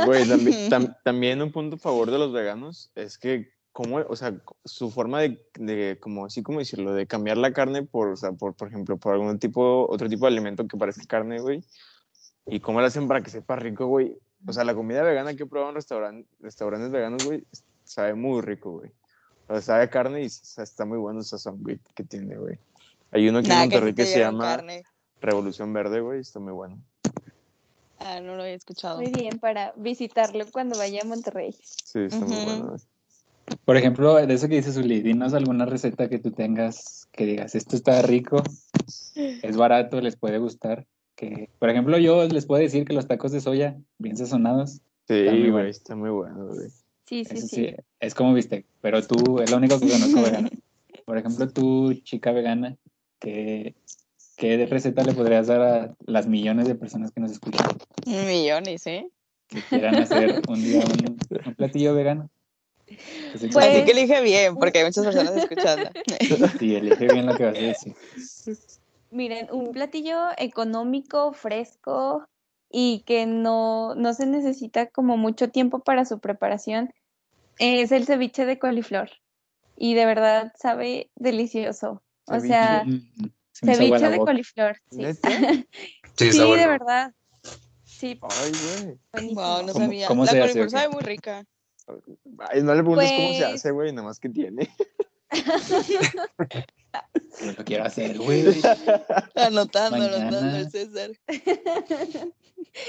[0.06, 4.16] Güey, también, tam- también un punto a favor de los veganos es que, como, o
[4.16, 8.16] sea, su forma de, de, como así como decirlo, de cambiar la carne por, o
[8.16, 11.62] sea, por, por ejemplo, por algún tipo, otro tipo de alimento que parezca carne, güey,
[12.46, 14.16] y cómo lo hacen para que sepa rico, güey.
[14.46, 17.44] O sea, la comida vegana que he probado en restauran- restaurantes veganos, güey,
[17.84, 18.90] sabe muy rico, güey.
[19.48, 22.02] O sea, sabe a carne y o sea, está muy bueno el sazón, güey, que
[22.04, 22.58] tiene, güey.
[23.12, 24.82] Hay uno aquí Nada, en que Monterrey sí te que se llama carne.
[25.20, 26.78] Revolución Verde, güey, está muy bueno.
[27.98, 28.96] Ah, no lo había escuchado.
[28.96, 31.52] Muy bien, para visitarlo cuando vaya a Monterrey.
[31.84, 32.44] Sí, está muy Ujú.
[32.46, 32.80] bueno, güey.
[33.70, 37.54] Por ejemplo, de eso que dices, Uli, dinos alguna receta que tú tengas que digas,
[37.54, 38.42] esto está rico,
[39.14, 40.88] es barato, les puede gustar.
[41.14, 45.14] Que, por ejemplo, yo les puedo decir que los tacos de soya, bien sazonados, Sí,
[45.20, 45.68] Está muy güey, bueno.
[45.68, 46.68] está muy bueno, güey.
[47.06, 47.56] Sí, sí, eso sí.
[47.68, 50.48] sí, es como viste, pero tú, es lo único que conozco vegano.
[51.04, 52.76] Por ejemplo, tú, chica vegana,
[53.20, 53.76] ¿qué,
[54.36, 57.68] ¿qué receta le podrías dar a las millones de personas que nos escuchan
[58.04, 59.08] Millones, ¿eh?
[59.46, 61.16] que quieran hacer un día un,
[61.46, 62.28] un platillo vegano?
[63.32, 65.90] Pues, Así que elige bien, porque hay muchas personas escuchando.
[66.58, 67.94] Sí, elige bien lo que vas a decir.
[69.10, 72.26] Miren, un platillo económico, fresco
[72.70, 76.92] y que no, no se necesita como mucho tiempo para su preparación
[77.58, 79.10] es el ceviche de coliflor.
[79.76, 82.02] Y de verdad sabe delicioso.
[82.26, 82.48] O Ceviche.
[82.48, 83.00] sea, Mm,
[83.52, 84.76] se ceviche de coliflor.
[84.90, 85.02] Sí.
[86.16, 87.12] Sí, de verdad.
[87.84, 88.52] Sí, Ay,
[89.12, 89.34] güey.
[89.34, 90.06] Wow, no ¿Cómo- sabía.
[90.06, 91.44] cómo la coliflor sabe muy rica.
[92.50, 94.68] Ay, no le preguntes cómo se Pues- hace, güey, nada más que tiene.
[97.56, 98.44] Lo quiero hacer, güey.
[99.36, 100.28] Anotando, Mañana.
[100.28, 101.10] anotando el César.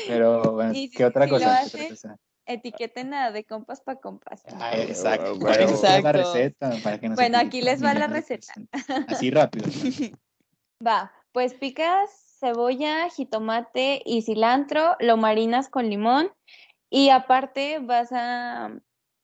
[0.08, 1.60] Pero, bueno, si- ¿qué otra si cosa?
[1.72, 2.10] ¿Qué hace-?
[2.48, 4.42] Etiqueten a de compas pa' compas.
[4.60, 5.36] Ah, exacto.
[5.38, 6.12] Bueno, Para la Exacto.
[6.12, 6.72] receta.
[6.84, 8.54] Para que no se Bueno, aquí les va la receta.
[9.08, 9.70] Así rápido.
[10.86, 16.32] Va, pues picas cebolla, jitomate y cilantro, lo marinas con limón
[16.90, 18.72] y aparte vas a,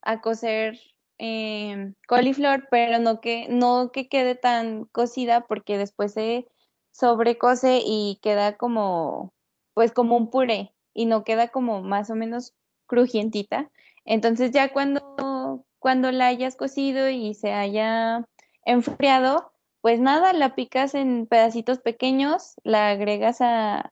[0.08, 0.80] a cocer
[1.18, 6.48] em, coliflor, pero no que, no que quede tan cocida porque después se
[6.92, 9.34] sobrecose y queda como,
[9.74, 12.54] pues como un puré y no queda como más o menos
[12.88, 13.70] crujientita.
[14.06, 18.26] Entonces ya cuando, cuando la hayas cocido y se haya
[18.64, 19.52] enfriado,
[19.82, 23.92] pues nada, la picas en pedacitos pequeños, la agregas a,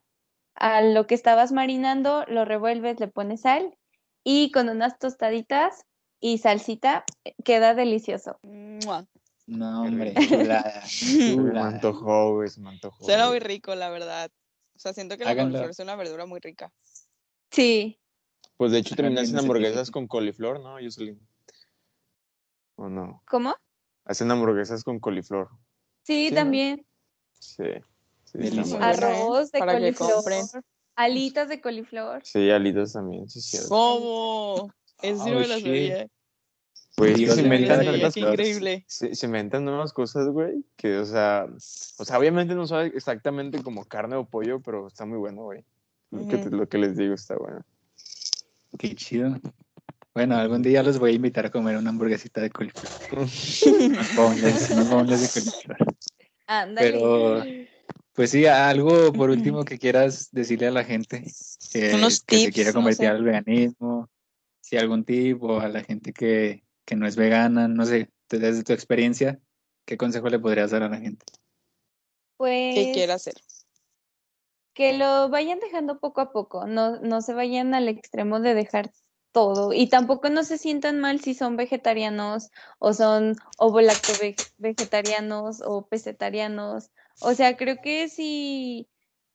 [0.54, 3.76] a lo que estabas marinando, lo revuelves, le pones sal
[4.24, 5.84] y con unas tostaditas
[6.26, 7.04] y salsita
[7.44, 8.40] queda delicioso.
[8.42, 9.06] Mua.
[9.46, 10.82] No, hombre, chulada.
[11.54, 13.04] Me antojó, güey, se me antojó.
[13.04, 14.28] Suena muy rico, la verdad.
[14.74, 15.52] O sea, siento que la Háganlo.
[15.52, 16.72] coliflor es una verdura muy rica.
[17.52, 18.00] Sí,
[18.56, 21.20] Pues de hecho también en hamburguesas con coliflor, ¿no, Jocelyn?
[22.74, 23.22] ¿O no?
[23.28, 23.54] ¿cómo?
[24.04, 25.48] Hacen hamburguesas con coliflor.
[26.02, 26.36] Sí, Sí, ¿no?
[26.40, 26.86] también.
[27.38, 27.62] Sí.
[28.80, 29.52] Arroz.
[29.52, 30.24] De Para coliflor,
[30.96, 32.22] alitas de coliflor.
[32.24, 33.68] Sí, alitas también, sí, es cierto.
[33.68, 34.72] ¿Cómo?
[35.02, 35.62] No Oh, me lo shit.
[35.64, 36.08] sabía.
[36.96, 37.80] Güey, es que Dios se No inventan
[38.12, 38.84] qué increíble.
[38.86, 41.46] se, se inventan nuevas cosas, güey, que, o sea,
[41.98, 45.62] o sea, obviamente no sabe exactamente como carne o pollo, pero está muy bueno, güey.
[46.10, 47.64] Lo, que lo que les digo está bueno.
[48.78, 49.38] Qué chido.
[50.14, 52.88] Bueno, algún día los voy a invitar a comer una hamburguesita de coliflor.
[54.16, 55.76] Boneless, unos boneless de coliflor.
[56.46, 56.92] Ándale.
[56.92, 57.44] Pero,
[58.14, 61.24] pues sí, algo por último que quieras decirle a la gente
[61.70, 63.08] que, Unos que se tips, quiere no convertir sé.
[63.08, 64.08] al veganismo,
[64.62, 68.64] si algún tip o a la gente que, que no es vegana, no sé, desde
[68.64, 69.40] tu experiencia,
[69.86, 71.26] ¿qué consejo le podrías dar a la gente?
[72.38, 73.34] Pues ¿Qué quiere hacer?
[74.74, 78.92] que lo vayan dejando poco a poco, no, no se vayan al extremo de dejar
[79.32, 85.62] todo y tampoco no se sientan mal si son vegetarianos o son ovo-lacto ve- vegetarianos
[85.64, 86.90] o pesetarianos.
[87.18, 88.88] O sea, creo que si,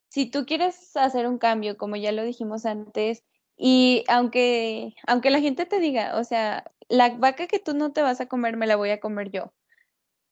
[0.08, 3.24] si tú quieres hacer un cambio, como ya lo dijimos antes,
[3.56, 8.02] y aunque, aunque la gente te diga, o sea, la vaca que tú no te
[8.02, 9.52] vas a comer, me la voy a comer yo.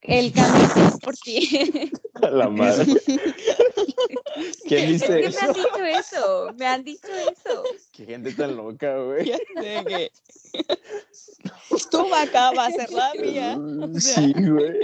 [0.01, 1.91] El cambio es por ti.
[2.21, 2.85] A la madre.
[4.67, 5.39] ¿Quién Es dice que me eso?
[5.45, 7.63] han dicho eso, me han dicho eso.
[7.91, 9.25] Qué gente tan loca, güey.
[9.27, 10.11] Ya sé que
[11.91, 13.57] Tu vaca va a ser la mía.
[13.99, 14.79] Sea, Sí, güey.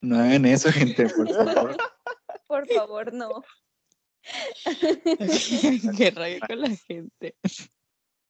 [0.00, 1.76] No hagan eso, gente, por favor.
[2.46, 3.44] Por favor, no.
[5.96, 7.34] Qué rayo con la gente.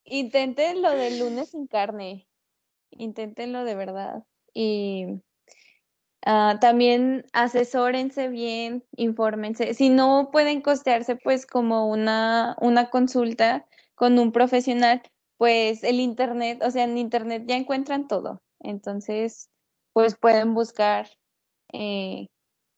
[0.05, 2.27] Intenten lo del lunes sin carne.
[2.93, 4.25] Inténtenlo de verdad.
[4.55, 5.23] Y
[6.25, 9.75] ah, también asesórense bien, infórmense.
[9.75, 15.03] Si no pueden costearse, pues como una, una consulta con un profesional,
[15.37, 18.41] pues el internet, o sea, en internet ya encuentran todo.
[18.61, 19.49] Entonces,
[19.93, 21.09] pues pueden buscar
[21.73, 22.29] eh,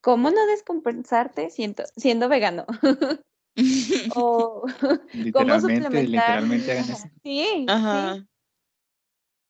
[0.00, 2.66] cómo no descompensarte siendo, siendo vegano.
[4.16, 4.62] o
[5.32, 6.04] cómo suplementar.
[6.04, 7.08] literalmente hagan eso.
[7.22, 8.26] Sí, sí.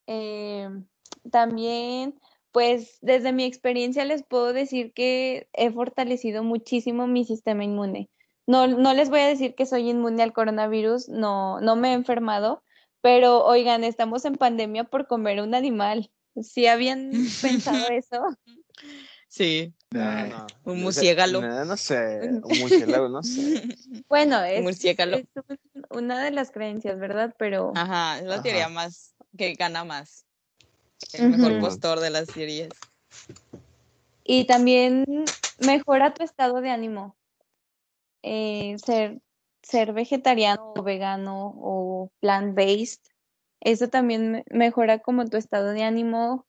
[0.06, 0.68] Eh,
[1.30, 2.18] también,
[2.50, 8.10] pues desde mi experiencia les puedo decir que he fortalecido muchísimo mi sistema inmune.
[8.46, 11.94] No, no les voy a decir que soy inmune al coronavirus, no, no me he
[11.94, 12.62] enfermado,
[13.00, 16.10] pero oigan, estamos en pandemia por comer un animal.
[16.40, 18.22] ¿Sí habían pensado eso?
[19.28, 19.74] Sí.
[19.90, 20.46] No, no.
[20.64, 21.40] Un murciélago.
[21.40, 23.76] No, no sé, un murciélago, no sé.
[24.08, 24.84] Bueno, es,
[25.90, 27.34] una de las creencias, ¿verdad?
[27.38, 28.42] Pero Ajá, es la Ajá.
[28.42, 30.24] teoría más que gana más.
[31.12, 32.70] El mejor postor de las teorías.
[34.24, 35.04] Y también
[35.58, 37.16] mejora tu estado de ánimo.
[38.22, 39.20] Eh, ser,
[39.62, 43.00] ser vegetariano o vegano o plant-based,
[43.60, 46.46] eso también me- mejora como tu estado de ánimo.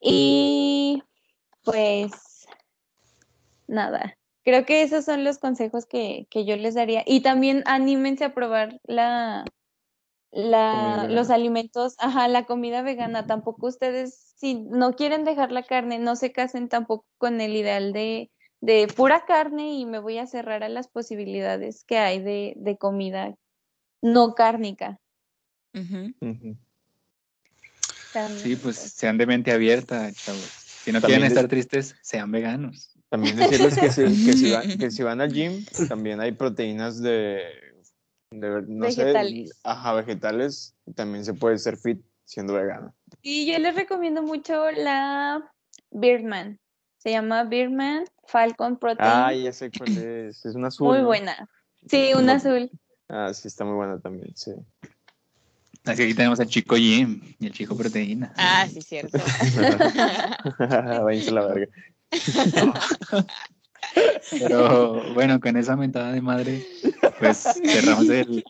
[0.00, 1.02] Y
[1.62, 2.46] pues
[3.66, 7.04] nada, creo que esos son los consejos que, que yo les daría.
[7.06, 9.44] Y también anímense a probar la,
[10.34, 13.26] la, los alimentos, ajá, la comida vegana.
[13.26, 17.92] Tampoco ustedes, si no quieren dejar la carne, no se casen tampoco con el ideal
[17.92, 18.30] de,
[18.60, 22.76] de pura carne y me voy a cerrar a las posibilidades que hay de, de
[22.76, 23.34] comida
[24.02, 24.98] no cárnica.
[28.36, 30.48] Sí, pues sean de mente abierta, chavos.
[30.84, 32.90] Si no También quieren es- estar tristes, sean veganos.
[33.08, 37.00] También decirles que si, que, si van, que si van al gym, también hay proteínas
[37.00, 37.42] de,
[38.40, 39.48] de no Vegetales.
[39.50, 40.74] sé, ajá, vegetales.
[40.94, 42.94] También se puede ser fit siendo vegano.
[43.22, 45.50] Y yo les recomiendo mucho la
[45.90, 46.58] Birdman.
[46.98, 49.08] Se llama Birdman Falcon Protein.
[49.10, 50.44] Ah, ya sé cuál es.
[50.44, 50.88] Es una azul.
[50.88, 51.06] muy ¿no?
[51.06, 51.48] buena.
[51.88, 52.70] Sí, un Como- azul.
[53.08, 54.52] Ah, sí, está muy buena también, sí.
[55.84, 58.32] Así que aquí tenemos al chico Jim y el chico proteína.
[58.38, 59.18] Ah, sí, cierto.
[60.58, 61.66] Váyanse a la verga.
[64.30, 66.66] Pero bueno, con esa mentada de madre,
[67.18, 68.44] pues cerramos el,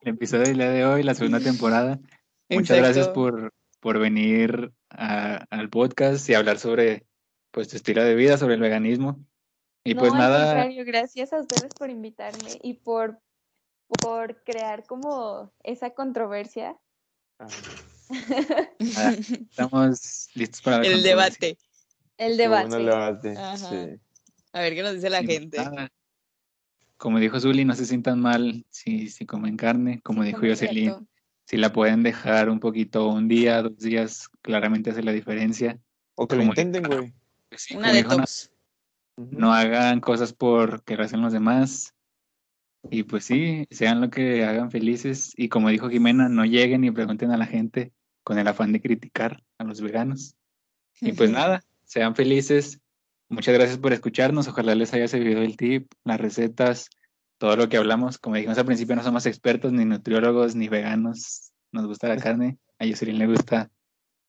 [0.00, 1.98] el episodio del día de hoy, la segunda temporada.
[2.50, 3.14] Muchas gracias Exacto.
[3.14, 7.06] por, por venir a- al podcast y hablar sobre
[7.50, 9.24] pues tu estilo de vida, sobre el veganismo.
[9.84, 13.18] Y no, pues nada, contrario, gracias a ustedes por invitarme y por,
[14.00, 16.76] por crear como esa controversia.
[17.40, 21.58] Ah, estamos listos para El debate.
[22.16, 22.76] El debate.
[22.76, 23.34] el debate.
[23.56, 24.00] Sí.
[24.52, 25.56] A ver qué nos dice la Y pues gente.
[25.58, 25.92] nada,
[27.02, 30.00] Como dijo Zuli, no se sientan mal si, si comen carne.
[30.04, 31.08] Como dijo Como Jocelyn,
[31.44, 35.80] si la pueden dejar un poquito, un día, dos días, claramente hace la diferencia.
[36.14, 37.12] O que lo Como intenten, güey.
[37.56, 38.52] Sí, Una dijo detox.
[39.16, 39.30] Ujú.
[39.32, 41.92] no hagan cosas por que lo hacen los demás.
[42.88, 45.32] Y pues sí, sean lo que hagan felices.
[45.36, 47.92] Y como dijo Jimena, no lleguen y pregunten a la gente
[48.22, 50.36] con el afán de criticar a los veganos.
[51.00, 52.78] Y pues nada, sean felices.
[53.32, 54.46] Muchas gracias por escucharnos.
[54.46, 56.90] Ojalá les haya servido el tip, las recetas,
[57.38, 58.18] todo lo que hablamos.
[58.18, 61.52] Como dijimos al principio, no somos expertos, ni nutriólogos, ni veganos.
[61.72, 62.58] Nos gusta la carne.
[62.78, 63.70] A Jocelyn le gusta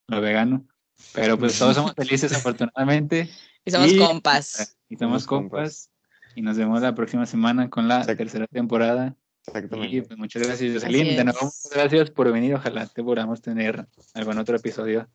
[0.07, 0.65] lo vegano.
[1.13, 3.29] Pero pues todos somos felices, afortunadamente.
[3.65, 4.77] Y somos Y- compas.
[4.87, 5.89] Y somos Somos compas.
[5.89, 5.89] compas.
[6.35, 8.17] Y nos vemos la próxima semana con la Exacto.
[8.17, 9.15] tercera temporada.
[9.45, 10.01] Y Exactamente.
[10.03, 11.17] pues muchas gracias, Jocelyn.
[11.17, 12.55] De nuevo, muchas gracias por venir.
[12.55, 15.09] Ojalá te podamos tener algún otro episodio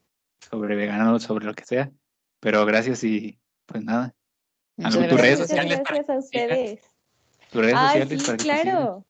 [0.50, 1.90] sobre vegano, sobre lo que sea.
[2.40, 3.38] Pero gracias y
[3.68, 4.14] pues nada.
[4.76, 5.48] Muchas algo- tus redes gracias.
[5.48, 6.80] sociales para gracias a ustedes.
[7.52, 9.04] Tus redes Ay, sociales sí, para que claro.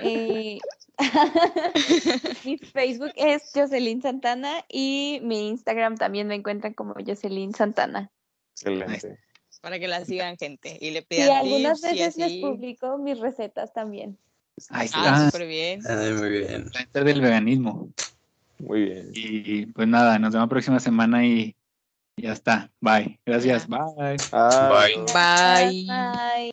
[0.00, 0.58] Eh,
[2.44, 8.10] mi Facebook es Jocelyn Santana y mi Instagram también me encuentran como Jocelyn Santana.
[8.56, 9.18] Excelente.
[9.60, 10.76] Para que la sigan, gente.
[10.80, 14.18] Y le Y pidan algunas tips y veces les publico mis recetas también.
[14.70, 15.30] Ahí Ah, está.
[15.30, 15.80] súper bien.
[15.88, 16.64] Ay, muy bien.
[16.72, 17.88] la gente del veganismo.
[18.58, 19.10] Muy bien.
[19.14, 21.54] Y pues nada, nos vemos la próxima semana y
[22.16, 22.70] ya está.
[22.80, 23.18] Bye.
[23.26, 23.66] Gracias.
[23.68, 23.78] Bye.
[23.96, 24.18] Bye.
[25.12, 25.84] Bye.
[25.86, 26.52] Bye.